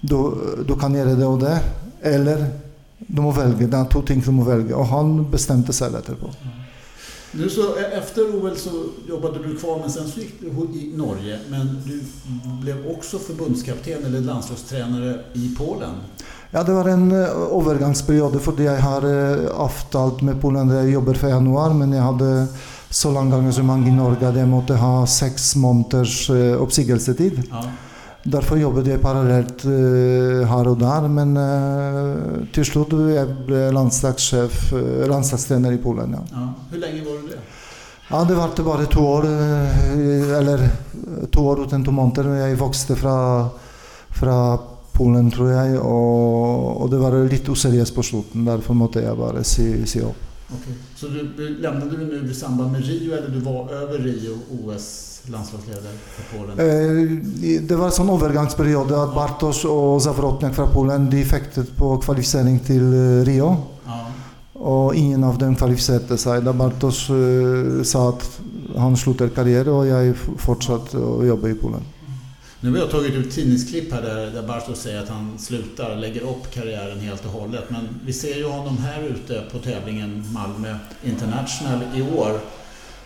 du, 0.00 0.16
du 0.64 0.76
kan 0.80 0.94
gjøre 0.96 1.18
det 1.18 1.26
og 1.26 1.42
det, 1.42 1.56
eller 2.06 2.46
du 3.10 3.18
må 3.26 3.34
velge. 3.34 3.66
Det 3.66 3.74
er 3.82 3.90
to 3.90 4.00
ting 4.06 4.22
du 4.22 4.30
må 4.38 4.46
velge. 4.46 4.72
Og 4.78 4.86
han 4.94 5.16
bestemte 5.34 5.74
selv 5.76 5.98
etterpå. 5.98 6.30
Nu 7.32 7.48
så, 7.48 7.60
e- 7.60 7.98
efter 7.98 8.22
OL 8.22 8.56
så 8.56 8.70
jobbade 9.08 9.38
du 9.38 9.56
kvar, 9.56 9.78
men 9.78 9.90
sen 9.90 10.08
så 10.08 10.20
gick 10.20 10.40
du 10.40 10.46
i 10.78 10.92
Norge. 10.96 11.38
Men 11.48 11.82
du 11.86 12.00
blev 12.62 12.90
också 12.96 13.18
förbundskapten 13.18 14.04
eller 14.04 14.20
landslagstränare 14.20 15.20
i 15.32 15.54
Polen. 15.58 15.94
Ja, 16.50 16.62
det 16.62 16.72
var 16.72 16.88
en 16.88 17.12
eh, 17.12 17.52
overgangsperiode 17.52 18.38
fordi 18.38 18.64
jeg 18.66 18.82
har 18.82 19.04
eh, 19.06 19.46
avtalt 19.54 20.22
med 20.22 20.40
Polen 20.42 20.70
at 20.70 20.82
jeg 20.82 20.96
jobber 20.96 21.14
for 21.14 21.30
januar, 21.30 21.74
men 21.74 21.92
jeg 21.92 22.02
hadde 22.02 22.48
så 22.90 23.12
lang 23.14 23.30
engasjement 23.32 23.86
i 23.86 23.92
Norge 23.94 24.26
at 24.26 24.36
jeg 24.36 24.50
måtte 24.50 24.74
ha 24.74 25.04
seks 25.06 25.52
måneders 25.56 26.24
eh, 26.34 26.56
oppsigelsetid. 26.58 27.38
Ja. 27.52 27.62
Derfor 28.22 28.58
jobbet 28.60 28.88
jeg 28.90 29.00
parallelt 29.00 29.62
eh, 29.64 30.42
her 30.44 30.68
og 30.68 30.76
der, 30.82 31.06
men 31.08 31.30
eh, 31.40 32.42
til 32.52 32.66
slutt 32.68 32.92
jeg 33.14 33.24
ble 33.46 33.70
landslagssjef, 33.72 34.58
eh, 34.76 35.06
landslagstrener 35.08 35.72
i 35.72 35.80
Polen. 35.80 36.12
ja. 36.12 36.20
Ja. 36.34 36.48
Hur 36.70 36.78
länge 36.78 37.00
var 37.04 37.22
du 37.22 37.28
det? 37.28 37.40
Ja, 38.10 38.24
det 38.24 38.34
varte 38.34 38.62
bare 38.62 38.86
to 38.86 39.00
år, 39.06 39.24
eller 40.36 40.68
to 41.30 41.46
år 41.46 41.62
uten 41.64 41.84
to 41.84 41.92
måneder. 41.92 42.48
Jeg 42.48 42.58
vokste 42.58 42.96
fra, 42.96 43.48
fra 44.10 44.58
Polen, 44.92 45.30
tror 45.30 45.52
jeg, 45.52 45.78
og, 45.78 46.82
og 46.82 46.90
det 46.90 46.98
var 46.98 47.14
litt 47.30 47.48
useriøst 47.48 47.94
på 47.94 48.02
slutten. 48.02 48.44
Derfor 48.44 48.74
måtte 48.74 49.00
jeg 49.00 49.16
bare 49.16 49.44
si, 49.46 49.86
si 49.86 50.02
opp. 50.02 50.29
Okej. 50.54 50.74
Så 50.96 51.06
du, 51.08 51.20
du 51.36 51.58
lämnade 51.62 51.96
du 51.96 52.04
nu 52.06 52.30
i 52.30 52.34
samband 52.34 52.72
med 52.72 52.84
Rio 52.84 53.12
eller 53.14 53.28
du 53.28 53.38
var 53.40 53.68
över 53.72 53.98
Rio 53.98 54.38
OS 54.50 55.20
landslagsledare 55.26 55.92
för 56.16 56.38
Polen? 56.38 56.58
Eh, 56.58 57.60
Det 57.68 57.76
var 57.76 57.86
en 57.86 57.92
sånn 57.92 58.10
overgangsperiode 58.10 58.96
at 59.02 59.14
Bartosz 59.14 59.64
og 59.68 60.00
Zawrotniak 60.02 60.54
fra 60.56 60.66
Polen 60.72 61.06
de 61.12 61.22
fektet 61.24 61.70
på 61.76 61.92
kvalifisering 62.02 62.58
til 62.66 62.82
eh, 62.94 63.20
Rio. 63.28 63.52
Ja. 63.86 64.00
Og 64.60 64.94
ingen 64.98 65.22
av 65.24 65.38
dem 65.38 65.54
kvalifiserte 65.56 66.18
seg. 66.20 66.42
Da 66.44 66.52
Bartosz 66.52 67.06
eh, 67.14 67.82
sa 67.86 68.08
at 68.10 68.26
han 68.76 68.96
slutter 68.96 69.30
karriere, 69.34 69.70
og 69.72 69.86
jeg 69.88 70.12
f- 70.16 70.28
fortsatte 70.38 70.98
å 70.98 71.22
jobbe 71.26 71.50
i 71.50 71.56
Polen. 71.58 71.86
Nu 72.62 72.70
har 72.70 72.78
jag 72.78 72.90
tagit 72.90 73.14
ut 73.14 73.30
tidningsklipp 73.34 73.92
här 73.92 74.02
där, 74.02 74.30
där 74.30 74.42
Bartos 74.42 74.80
säger 74.80 75.02
att 75.02 75.08
han 75.08 75.38
slutar, 75.38 75.96
lägger 75.96 76.20
upp 76.20 76.54
karriären 76.54 77.00
helt 77.00 77.24
och 77.24 77.30
hållet. 77.32 77.64
Men 77.68 77.88
vi 78.06 78.12
ser 78.12 78.36
ju 78.36 78.44
honom 78.44 78.78
här 78.78 79.02
ute 79.02 79.42
på 79.52 79.58
tävlingen 79.58 80.24
Malmö 80.32 80.74
International 81.04 81.78
i 81.94 82.02
år. 82.02 82.40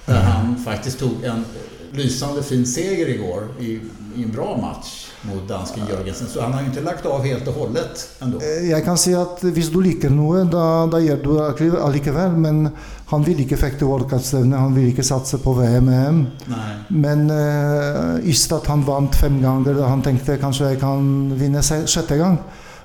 Där 0.07 0.21
han 0.21 0.57
faktiskt 0.65 0.99
tog 0.99 1.25
en 1.25 1.45
lysande 1.93 2.43
fin 2.43 2.67
seger 2.67 3.09
igår 3.09 3.49
i, 3.61 3.71
i 4.17 4.23
en 4.23 4.33
bra 4.33 4.57
match 4.57 5.07
mot 5.23 5.49
dansken 5.49 5.83
Jørgensen. 5.91 6.27
Så 6.29 6.41
han 6.41 6.53
har 6.53 6.61
ju 6.61 6.67
inte 6.67 6.81
lagt 6.81 7.07
av 7.07 7.25
helt 7.25 7.49
och 7.49 7.55
hållet 7.55 8.09
ändå. 8.21 8.39
Eh, 8.41 8.69
Jeg 8.71 8.85
kan 8.85 8.99
si 8.99 9.15
at 9.15 9.41
hvis 9.43 9.71
du 9.71 9.81
liker 9.83 10.11
noe, 10.11 10.45
da, 10.45 10.87
da 10.87 11.01
gjør 11.01 11.23
du 11.23 11.79
allikevel. 11.81 12.37
Men 12.37 12.69
han 13.15 13.25
vil 13.27 13.41
ikke 13.45 13.59
fekte 13.61 13.87
World 13.89 14.09
Cup-stevne, 14.11 14.59
han 14.59 14.75
vil 14.77 14.91
ikke 14.91 15.07
satse 15.07 15.39
på 15.43 15.55
VM 15.57 15.89
EM. 15.93 16.21
Nej. 16.51 16.75
Men 16.91 17.25
uh, 17.31 18.21
Ystad 18.29 18.69
han 18.71 18.85
vant 18.87 19.17
fem 19.17 19.41
ganger, 19.43 19.79
og 19.81 19.89
han 19.91 20.05
tenkte 20.05 20.39
kanskje 20.43 20.75
jeg 20.75 20.83
kan 20.83 21.33
vinne 21.39 21.63
sjette 21.65 22.19
gang. 22.21 22.39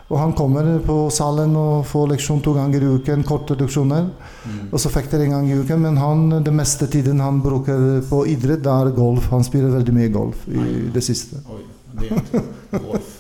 Og 0.10 0.18
han 0.18 0.32
kommer 0.34 0.66
på 0.82 0.96
salen 1.14 1.54
og 1.58 1.84
får 1.86 2.08
leksjon 2.16 2.42
to 2.42 2.56
ganger 2.56 2.82
i 2.82 2.94
uken, 2.98 3.22
korte 3.28 3.54
leksjoner. 3.60 4.08
Mm. 4.10 4.64
Og 4.72 4.82
så 4.82 4.90
fekter 4.90 5.22
en 5.22 5.36
gang 5.36 5.52
i 5.52 5.60
uken, 5.60 5.84
men 5.86 6.00
han, 6.02 6.24
det 6.46 6.54
meste 6.56 6.90
tiden 6.90 7.22
han 7.22 7.44
bruker 7.46 8.02
på 8.10 8.24
idrett, 8.32 8.64
det 8.66 8.74
er 8.74 8.96
golf. 8.98 9.30
Han 9.36 9.46
spiller 9.46 9.76
veldig 9.76 9.98
mye 10.00 10.14
golf 10.14 10.48
i 10.50 10.90
det 10.96 11.06
siste. 11.06 11.44
Oj, 11.46 11.62
det 12.00 12.10
inte 12.16 12.46
golf. 12.88 13.19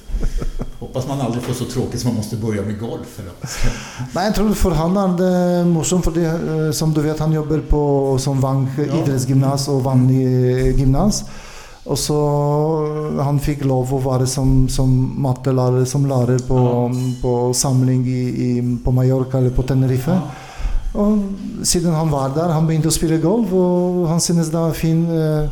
Hoppas 0.89 1.07
man 1.07 1.21
aldrig 1.21 1.43
får 1.43 1.53
så 1.53 1.65
tråkigt 1.65 2.01
som 2.01 2.07
man 2.07 2.15
måste 2.17 2.35
börja 2.35 2.61
med 2.61 2.79
golf. 2.79 3.19
Nei, 4.15 4.23
jeg 4.25 4.33
tror 4.39 4.55
for 4.57 4.73
han 4.73 4.95
det 5.19 5.67
morsomt, 5.69 6.07
fordi 6.07 6.23
eh, 6.25 6.71
som 6.73 6.93
du 6.93 7.03
vet, 7.05 7.19
han 7.21 7.33
jobber 7.33 7.61
på 7.69 7.81
som 8.17 8.41
Vang 8.41 8.63
Ja. 8.77 8.87
idrettsgymnas 9.03 9.67
og 9.69 9.83
vanlig 9.85 10.79
gymnas. 10.79 11.23
Och 11.85 11.99
så 11.99 12.17
han 13.21 13.39
fick 13.39 13.65
lov 13.65 13.95
att 13.95 14.03
vara 14.03 14.25
som, 14.25 14.69
som 14.69 15.13
mattelärare, 15.21 15.85
som 15.85 16.05
lärare 16.05 16.39
på, 16.39 16.91
på 17.21 17.53
samling 17.53 18.07
i, 18.07 18.19
i, 18.21 18.77
på 18.85 18.91
Mallorca 18.91 19.37
eller 19.37 19.49
på 19.49 19.63
Tenerife. 19.63 20.19
Och 20.93 21.17
sedan 21.67 21.93
han 21.93 22.09
var 22.09 22.29
där, 22.29 22.49
han 22.49 22.67
började 22.67 22.91
spela 22.91 23.17
golf 23.17 23.53
och 23.53 24.07
han 24.09 24.21
syntes 24.21 24.51
det 24.51 24.57
var 24.57 24.71
fin 24.71 25.05
eh, 25.21 25.49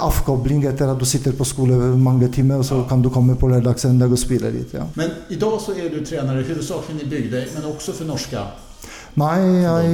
avkoppling 0.00 0.64
efter 0.64 0.88
att 0.88 0.98
du 0.98 1.04
sitter 1.04 1.32
på 1.32 1.44
skolan 1.44 2.00
många 2.00 2.28
timmar 2.28 2.58
och 2.58 2.66
så 2.66 2.82
kan 2.82 3.02
du 3.02 3.10
komma 3.10 3.34
på 3.34 3.48
lördagsändag 3.48 4.06
och 4.06 4.18
spela 4.18 4.48
lite. 4.48 4.76
Ja. 4.76 4.84
Men 4.94 5.10
idag 5.28 5.60
så 5.60 5.72
är 5.72 5.90
du 5.90 6.04
tränare 6.04 6.42
huvudsakligen 6.42 7.06
i 7.06 7.10
bygde, 7.10 7.46
men 7.54 7.64
också 7.70 7.92
för 7.92 8.04
norska? 8.04 8.42
Nej, 9.14 9.62
jag 9.62 9.84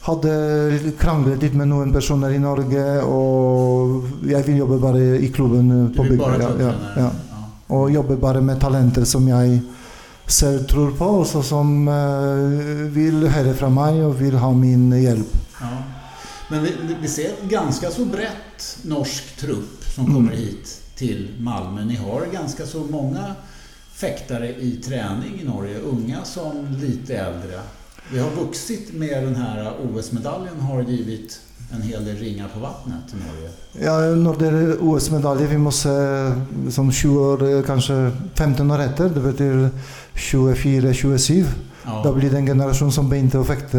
hade 0.00 0.80
kranglat 0.98 1.42
lite 1.42 1.56
med 1.56 1.68
några 1.68 1.92
personer 1.92 2.30
i 2.30 2.38
Norge 2.38 3.02
och 3.02 4.04
jag 4.28 4.42
vill 4.42 4.56
jobba 4.56 4.78
bara 4.78 4.98
i 4.98 5.28
klubben 5.34 5.94
på 5.96 6.02
bygden. 6.02 6.40
Ja, 6.40 6.50
ja, 6.60 6.72
ja. 6.96 7.10
Och 7.66 7.90
jobba 7.90 8.16
bara 8.16 8.40
med 8.40 8.60
talenter 8.60 9.04
som 9.04 9.28
jag 9.28 9.58
själv 10.26 10.66
tror 10.66 10.90
på 10.90 11.04
och 11.04 11.44
som 11.44 11.86
vill 12.92 13.28
höra 13.28 13.54
från 13.54 13.74
mig 13.74 14.04
och 14.04 14.20
vill 14.20 14.34
ha 14.34 14.52
min 14.52 15.02
hjälp. 15.02 15.36
Ja. 15.60 15.66
Men 16.52 16.62
vi, 16.62 16.72
vi 17.00 17.08
ser 17.08 17.30
ganska 17.48 17.90
så 17.90 18.04
brett 18.04 18.78
norsk 18.82 19.36
trupp 19.36 19.84
som 19.94 20.06
kommer 20.06 20.32
mm. 20.32 20.36
hit 20.36 20.80
till 20.96 21.34
Malmö. 21.38 21.84
Ni 21.84 21.96
har 21.96 22.26
ganska 22.32 22.66
så 22.66 22.78
många 22.78 23.34
fäktare 23.92 24.48
i 24.48 24.76
träning 24.76 25.40
i 25.40 25.44
Norge, 25.44 25.78
unga 25.78 26.24
som 26.24 26.76
lite 26.80 27.16
äldre. 27.16 27.60
Vi 28.12 28.18
har 28.18 28.30
vuxit 28.30 28.94
med 28.94 29.24
den 29.24 29.36
här 29.36 29.72
OS-medaljen 29.82 30.60
har 30.60 30.82
givit 30.82 31.40
en 31.74 31.82
hel 31.82 32.04
del 32.04 32.16
ringar 32.16 32.48
på 32.54 32.60
vattnet 32.60 33.04
i 33.12 33.16
Norge. 33.16 33.50
Ja, 33.72 34.16
när 34.16 34.38
det 34.38 34.46
är 34.46 34.76
OS-medaljer, 34.80 35.48
vi 35.48 35.58
måste 35.58 35.88
som 36.70 36.92
20 36.92 37.20
år, 37.20 37.62
kanske 37.66 38.10
15 38.34 38.70
år 38.70 38.82
efter, 38.82 39.08
det 39.08 39.20
betyder 39.20 39.70
24, 40.14 40.92
27. 40.92 41.44
Ja. 41.84 42.00
Då 42.04 42.12
blir 42.12 42.30
det 42.30 42.36
en 42.36 42.46
generation 42.46 42.92
som 42.92 43.14
inte 43.14 43.38
har 43.38 43.44
fäkta 43.44 43.78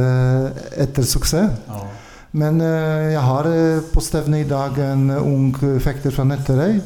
efter 0.77 1.03
succé. 1.03 1.47
Ja. 1.67 1.87
Men 2.35 2.61
eh, 2.61 3.13
jag 3.13 3.21
har 3.21 3.45
eh, 3.45 3.81
på 3.93 4.01
stevne 4.01 4.39
idag 4.39 4.77
en 4.79 5.09
ung 5.09 5.79
fäktare 5.79 6.11
från 6.11 6.27
Nätteröj 6.27 6.79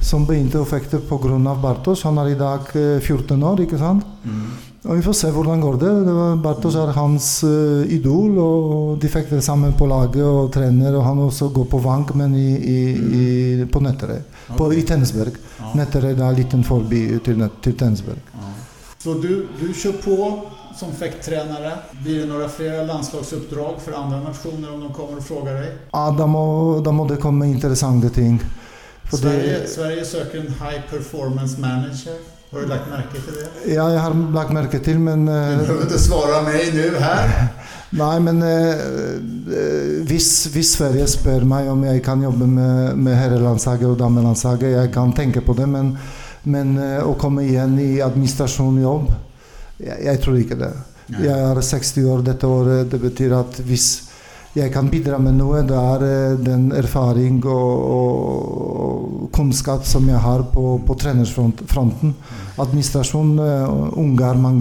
som 0.00 0.24
begynte 0.26 0.58
å 0.60 0.64
fekte 0.64 0.98
pga. 0.98 1.54
Bartos. 1.62 2.02
Han 2.04 2.18
er 2.18 2.30
i 2.32 2.38
dag 2.40 2.70
14 2.72 3.42
år, 3.42 3.60
ikke 3.64 3.78
sant? 3.78 4.04
Mm. 4.24 4.48
Og 4.84 4.96
vi 4.96 5.04
får 5.04 5.12
se 5.16 5.30
går 5.30 5.78
det. 5.80 5.92
det 6.06 6.12
var, 6.12 6.36
Bartos 6.36 6.74
er 6.76 6.92
hans 6.96 7.44
idol, 7.88 8.38
og 8.38 8.98
de 9.00 9.08
fekter 9.08 9.40
sammen 9.40 9.72
på 9.72 9.86
laget 9.86 10.24
og 10.24 10.52
trener. 10.52 10.96
Og 10.96 11.04
han 11.04 11.18
også 11.18 11.48
går 11.48 11.64
på 11.64 11.78
Vank, 11.78 12.14
men 12.14 12.34
i, 12.36 12.50
i, 12.56 12.80
i, 13.20 13.64
på 13.64 13.80
Nøtterøy. 13.80 14.20
Okay. 14.56 14.80
I 14.80 14.82
Tennsberg. 14.82 15.40
Ja. 15.60 15.72
Nøtterøy 15.80 16.12
er 16.12 16.26
en 16.28 16.36
liten 16.36 16.64
forbi 16.64 17.06
til, 17.24 17.48
til 17.62 17.76
Tennsberg. 17.76 18.20
Ja. 18.34 18.52
Så 18.98 19.14
du, 19.14 19.46
du 19.60 19.72
kör 19.72 19.92
på 19.92 20.16
som 20.76 20.92
fäkttränare? 20.92 21.72
Blir 21.90 22.20
det 22.20 22.26
några 22.26 22.48
fler 22.48 22.86
landslagsuppdrag 22.86 23.74
för 23.84 23.92
andra 23.92 24.20
nationer 24.20 24.74
om 24.74 24.80
de 24.80 24.92
kommer 24.92 25.16
och 25.16 25.24
frågar 25.24 25.54
dig? 25.54 25.76
Ja, 25.92 26.16
då 26.84 26.92
må 26.92 27.08
det 27.08 27.16
komma 27.16 27.46
intressanta 27.46 28.08
ting. 28.08 28.42
Sverige, 29.12 29.58
det... 29.58 29.68
Sverige 29.68 30.04
söker 30.04 30.38
en 30.38 30.46
high 30.46 30.80
performance 30.90 31.60
manager. 31.60 32.14
Har 32.52 32.60
du 32.60 32.66
lagt 32.66 32.90
märke 32.90 33.12
till 33.12 33.34
det? 33.34 33.74
Ja, 33.74 33.92
jag 33.92 34.00
har 34.00 34.32
lagt 34.32 34.52
märke 34.52 34.78
till 34.78 34.98
men... 34.98 35.26
Du 35.26 35.32
behöver 35.32 35.82
inte 35.82 35.98
svara 35.98 36.42
mig 36.42 36.72
nu 36.72 36.96
här. 36.98 37.48
Nej, 37.90 38.20
men 38.20 38.42
eh, 38.42 38.74
viss, 40.00 40.46
viss 40.46 40.72
Sverige 40.72 41.06
spör 41.06 41.40
mig 41.40 41.70
om 41.70 41.84
jag 41.84 42.04
kan 42.04 42.22
jobba 42.22 42.46
med, 42.46 42.96
med 42.96 43.16
herrelandslaget 43.16 43.88
och 43.88 43.96
damelandslaget. 43.96 44.72
Jag 44.72 44.94
kan 44.94 45.12
tänka 45.12 45.40
på 45.40 45.52
det, 45.52 45.66
men, 45.66 45.98
men 46.42 46.98
att 46.98 47.18
komma 47.18 47.42
igen 47.42 47.78
i 47.78 48.02
administrationjobb, 48.02 49.12
jag, 49.76 50.04
jag 50.04 50.22
tror 50.22 50.38
inte 50.38 50.54
det. 50.54 50.72
Nej. 51.06 51.26
Jag 51.26 51.38
är 51.38 51.60
60 51.60 52.04
år 52.04 52.22
detta 52.22 52.48
år. 52.48 52.84
Det 52.84 52.98
betyder 52.98 53.36
att 53.36 53.60
viss 53.60 54.10
jag 54.56 54.72
kan 54.72 54.88
bidra 54.88 55.18
med 55.18 55.34
något. 55.34 55.68
Det 55.68 55.74
är 55.74 56.30
eh, 56.30 56.38
den 56.38 56.72
erfaring 56.72 57.44
och, 57.44 57.80
och, 59.22 59.32
kunskap 59.32 59.86
som 59.86 60.08
jag 60.08 60.18
har 60.18 60.42
på, 60.42 60.78
på 60.86 60.94
tränarsfronten. 60.94 62.14
Administration, 62.56 63.38
uh, 63.38 63.92
ungar, 63.96 64.34
man, 64.34 64.60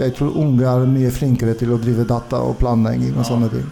jag 0.00 0.14
tror 0.14 0.36
ungar 0.36 0.80
är 0.80 0.86
mycket 0.86 1.14
flinkare 1.14 1.54
till 1.54 1.74
att 1.74 1.82
driva 1.82 2.04
data 2.04 2.40
och 2.40 2.58
planläggning 2.58 3.12
och 3.12 3.18
ja, 3.18 3.24
sådana 3.24 3.48
ting. 3.48 3.66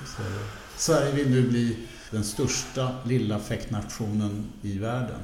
Sverige 0.76 1.12
vill 1.12 1.30
nu 1.30 1.48
bli 1.48 1.76
den 2.10 2.24
största 2.24 2.88
lilla 3.04 3.38
fäktnationen 3.38 4.44
i 4.62 4.78
världen. 4.78 5.20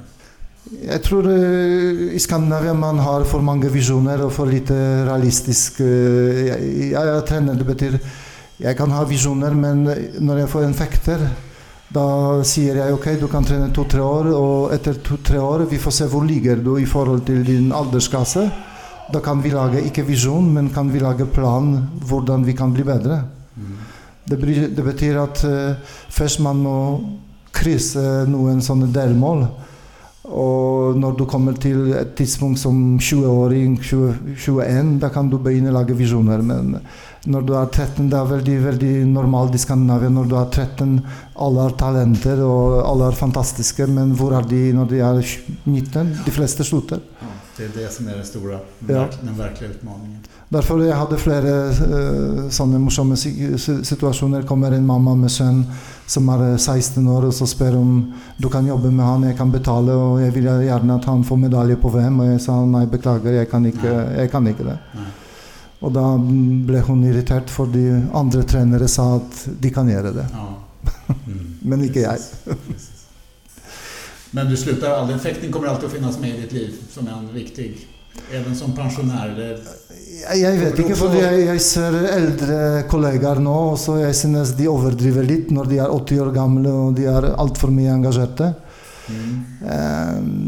Jag 0.87 1.03
tror 1.03 1.27
uh, 1.27 2.13
i 2.13 2.19
Skandinavien 2.19 2.79
man 2.79 2.99
har 2.99 3.23
för 3.23 3.39
många 3.39 3.69
visioner 3.69 4.25
och 4.25 4.33
för 4.33 4.45
lite 4.45 5.05
realistisk... 5.05 5.79
Jag, 6.91 7.07
jag 7.07 7.27
tränar, 7.27 7.53
det 7.53 7.63
betyder 7.63 7.99
jag 8.57 8.77
kan 8.77 8.91
ha 8.91 9.05
visioner 9.05 9.51
men 9.51 9.83
när 10.19 10.37
jag 10.37 10.49
får 10.49 10.63
en 10.63 10.73
fäkter 10.73 11.29
då 11.89 12.43
säger 12.43 12.75
jag 12.75 12.93
okej, 12.93 13.13
okay, 13.13 13.21
du 13.21 13.27
kan 13.27 13.43
träna 13.43 13.73
två, 13.73 13.83
tre 13.83 14.01
år 14.01 14.35
och 14.35 14.73
efter 14.73 14.93
två, 14.93 15.17
tre 15.23 15.39
år 15.39 15.59
vi 15.59 15.77
får 15.77 15.91
se 15.91 16.05
var 16.05 16.25
ligger 16.25 16.55
du 16.55 16.81
i 16.81 16.85
förhållande 16.85 17.25
till 17.25 17.45
din 17.45 17.73
åldersklasse. 17.73 18.49
Då 19.13 19.19
kan 19.19 19.41
vi 19.41 19.51
laga, 19.51 19.79
inte 19.79 20.01
vision, 20.01 20.53
men 20.53 20.69
kan 20.69 20.91
vi 20.91 20.99
laga 20.99 21.25
plan 21.25 21.87
hur 22.09 22.45
vi 22.45 22.53
kan 22.53 22.73
bli 22.73 22.83
bättre. 22.83 23.13
Mm. 23.13 23.77
Det, 24.25 24.35
det, 24.67 24.83
betyder 24.83 25.17
att 25.17 25.43
uh, 25.43 25.71
först 26.09 26.39
man 26.39 26.57
må 26.57 27.09
kryssa 27.51 27.99
någon 28.27 28.61
sån 28.61 28.93
delmål. 28.93 29.45
Och 30.37 30.97
när 30.97 31.11
du 31.11 31.25
kommer 31.25 31.53
till 31.53 31.93
ett 31.93 32.15
tidspunkt 32.15 32.61
som 32.61 32.99
20-åring, 32.99 33.81
21, 34.37 35.01
då 35.01 35.09
kan 35.09 35.29
du 35.29 35.37
börja 35.37 35.71
laga 35.71 35.93
visioner. 35.93 36.37
Men 36.37 36.77
när 37.23 37.41
du 37.41 37.55
är 37.55 37.65
13, 37.65 38.09
det 38.09 38.17
är 38.17 38.25
väldigt, 38.25 38.61
väldigt 38.61 39.07
normalt 39.07 39.55
i 39.55 39.57
Skandinavien. 39.57 40.15
När 40.15 40.23
du 40.23 40.35
är 40.35 40.45
13, 40.45 41.01
alla 41.35 41.61
har 41.61 41.69
talenter 41.69 42.43
och 42.43 42.89
alla 42.89 43.07
är 43.07 43.11
fantastiska. 43.11 43.87
Men 43.87 44.15
var 44.15 44.31
är 44.31 44.41
de 44.41 44.73
när 44.73 44.85
de 44.85 44.99
är 44.99 45.25
19? 45.63 46.17
De 46.25 46.31
flesta 46.31 46.63
slutar. 46.63 46.99
Ja, 47.19 47.27
det 47.57 47.63
är 47.63 47.83
det 47.83 47.93
som 47.93 48.07
är 48.07 48.15
den 48.15 48.25
stora, 48.25 48.59
ja. 48.87 49.07
den 49.21 49.37
verkliga 49.37 49.69
utmaningen. 49.69 50.19
Därför 50.49 50.83
jag 50.83 50.95
hade 50.95 51.17
flera 51.17 51.67
uh, 51.67 52.49
sådana 52.49 52.79
morsamma 52.79 53.15
situationer. 53.83 54.41
kommer 54.41 54.71
en 54.71 54.85
mamma 54.85 55.15
med 55.15 55.31
son 55.31 55.65
som 56.05 56.29
är 56.29 56.57
16 56.57 57.07
år 57.07 57.25
och 57.25 57.33
så 57.33 57.47
spör 57.47 57.75
om 57.75 58.13
du 58.37 58.49
kan 58.49 58.65
jobba 58.65 58.91
med 58.91 59.05
honom, 59.05 59.29
jag 59.29 59.37
kan 59.37 59.51
betala 59.51 59.95
och 59.95 60.21
jag 60.21 60.31
vill 60.31 60.45
gärna 60.45 60.95
att 60.95 61.05
han 61.05 61.23
får 61.23 61.37
medalj 61.37 61.75
på 61.75 61.89
VM. 61.89 62.19
Och 62.19 62.25
jag 62.25 62.41
sa 62.41 62.65
nej, 62.65 62.87
beklagar, 62.87 63.31
jag 63.31 63.51
kan 63.51 63.65
inte, 63.65 64.13
jag 64.17 64.31
kan 64.31 64.47
inte 64.47 64.63
det. 64.63 64.79
Nej. 64.93 65.05
Och 65.79 65.91
då 65.91 66.17
blev 66.65 66.81
hon 66.81 67.03
irriterad 67.03 67.49
för 67.49 67.65
de 67.65 68.03
andra 68.13 68.43
tränare 68.43 68.87
sa 68.87 69.15
att 69.15 69.47
de 69.59 69.69
kan 69.69 69.89
göra 69.89 70.11
det. 70.11 70.27
Ja. 70.33 70.53
Mm. 71.27 71.57
Men 71.61 71.83
inte 71.83 71.99
jag. 71.99 72.17
Men 74.31 74.49
du 74.49 74.57
slutar 74.57 74.91
aldrig, 74.91 75.21
fäktning 75.21 75.51
kommer 75.51 75.67
alltid 75.67 75.85
att 75.85 75.91
finnas 75.91 76.19
med 76.19 76.29
i 76.29 76.41
ditt 76.41 76.51
liv 76.51 76.75
som 76.89 77.07
en 77.07 77.33
viktig, 77.33 77.87
även 78.31 78.55
som 78.55 78.75
pensionär? 78.75 79.29
Eller? 79.29 79.59
Jag 80.35 80.51
vet 80.51 80.79
inte, 80.79 80.95
för 80.95 81.15
jag, 81.15 81.41
jag 81.41 81.61
ser 81.61 81.93
äldre 82.03 82.83
kollegor 82.89 83.35
nu 83.35 83.49
och 83.49 83.79
så 83.79 83.97
jag 83.97 84.15
synes 84.15 84.57
de 84.57 84.67
överdriver 84.67 85.23
lite 85.23 85.53
när 85.53 85.65
de 85.65 85.79
är 85.79 85.91
80 85.91 86.19
år 86.21 86.31
gamla 86.31 86.69
och 86.69 86.93
de 86.93 87.05
är 87.05 87.39
allt 87.41 87.57
för 87.57 87.67
mycket 87.67 87.93
engagerade. 87.93 88.53
Mm. 89.09 89.45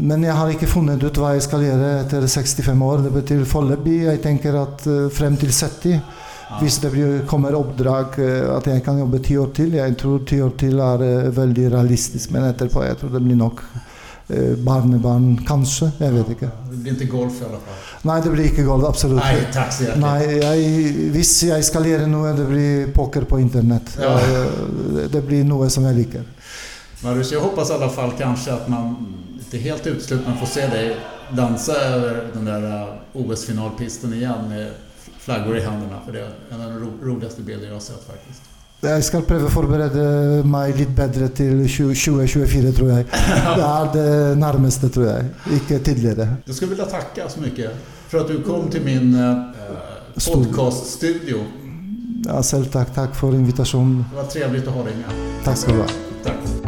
Men 0.02 0.22
jag 0.22 0.34
har 0.34 0.50
inte 0.50 0.66
funnit 0.66 1.02
ut 1.02 1.16
vad 1.18 1.34
jag 1.34 1.42
ska 1.42 1.62
göra 1.62 2.00
efter 2.00 2.26
65 2.26 2.82
år. 2.82 2.98
Det 2.98 3.10
betyder 3.10 3.44
foreløpig 3.44 4.04
jag 4.04 4.22
tänker 4.22 4.54
att 4.54 4.86
eh, 4.86 5.08
fram 5.08 5.36
till 5.36 5.52
70 5.52 6.00
ja. 6.50 6.58
Hvis 6.60 6.78
det 6.78 7.26
kommer 7.26 7.52
uppdrag 7.54 8.06
eh, 8.18 8.56
att 8.56 8.66
jag 8.66 8.84
kan 8.84 8.98
jobba 8.98 9.18
10 9.18 9.38
år 9.38 9.46
till. 9.46 9.74
Jag 9.74 9.98
tror 9.98 10.18
10 10.18 10.42
år 10.42 10.50
till 10.50 10.80
är 10.80 11.30
väldigt 11.30 11.72
realistiskt. 11.72 12.30
Men 12.30 12.44
efterpå, 12.44 12.84
jag 12.84 12.98
tror 12.98 13.10
det 13.10 13.20
blir 13.20 13.36
nog 13.36 13.60
barnebarn 14.56 15.44
kanske. 15.48 15.90
Jag 15.98 16.10
vet 16.10 16.28
inte. 16.28 16.50
Det 16.70 16.76
blir 16.76 16.92
inte 16.92 17.04
golf 17.04 17.32
i 17.42 17.44
alla 17.44 17.52
fall? 17.52 17.74
Nej, 18.02 18.22
det 18.24 18.30
blir 18.30 18.44
inte 18.44 18.62
golf. 18.62 18.84
Absolut 18.84 19.18
Nej, 19.18 19.48
tack 19.52 19.72
så 19.72 19.84
Nej, 19.96 20.38
jag, 20.38 20.56
Hvis 21.12 21.42
jag 21.42 21.64
ska 21.64 21.86
göra 21.86 22.06
något, 22.06 22.36
det 22.36 22.44
blir 22.44 22.92
poker 22.92 23.22
på 23.22 23.40
internet. 23.40 23.98
Ja. 24.02 24.20
Det 25.12 25.20
blir 25.20 25.44
något 25.44 25.72
som 25.72 25.84
jag 25.84 25.96
liker. 25.96 26.22
Marius, 27.02 27.32
jag 27.32 27.40
hoppas 27.40 27.70
i 27.70 27.72
alla 27.72 27.88
fall 27.88 28.12
kanske 28.18 28.52
att 28.52 28.68
man 28.68 29.14
inte 29.38 29.58
helt 29.58 29.86
utesluter 29.86 30.28
man 30.28 30.38
får 30.38 30.46
se 30.46 30.66
dig 30.66 30.96
dansa 31.32 31.72
över 31.72 32.30
den 32.34 32.44
där 32.44 32.62
uh, 32.62 32.88
OS-finalpisten 33.12 34.14
igen 34.14 34.48
med 34.48 34.70
flaggor 35.18 35.56
i 35.56 35.60
händerna. 35.60 36.00
För 36.06 36.12
det 36.12 36.20
är 36.20 36.30
en 36.50 36.60
av 36.60 36.70
de 36.70 37.06
roligaste 37.06 37.42
bilder 37.42 37.66
jag 37.66 37.74
har 37.74 37.80
sett 37.80 38.06
faktiskt. 38.06 38.42
Jag 38.80 39.04
ska 39.04 39.20
pröva 39.20 39.50
förbereda 39.50 40.44
mig 40.48 40.72
lite 40.72 40.90
bättre 40.90 41.28
till 41.28 41.68
2024 41.76 42.72
tror 42.72 42.90
jag. 42.90 43.04
Det 43.56 43.62
är 43.62 43.92
det 43.94 44.34
närmaste 44.34 44.88
tror 44.88 45.06
jag, 45.06 45.24
inte 45.52 45.78
tidigare. 45.78 46.34
Jag 46.44 46.54
skulle 46.56 46.70
vilja 46.70 46.84
tacka 46.84 47.28
så 47.28 47.40
mycket 47.40 47.70
för 48.08 48.18
att 48.18 48.28
du 48.28 48.42
kom 48.42 48.70
till 48.70 48.82
min 48.84 49.14
eh, 49.14 49.42
podcaststudio. 50.32 51.36
Ja, 52.26 52.42
själv 52.42 52.64
tack. 52.64 52.94
Tack 52.94 53.16
för 53.16 53.34
invitationen. 53.34 54.04
Det 54.10 54.16
var 54.16 54.24
trevligt 54.24 54.68
att 54.68 54.74
ha 54.74 54.84
dig 54.84 54.94
med. 54.96 55.44
Tack 55.44 55.56
ska 55.56 55.72
du 55.72 55.78
ha. 55.78 55.86
Tack. 56.24 56.59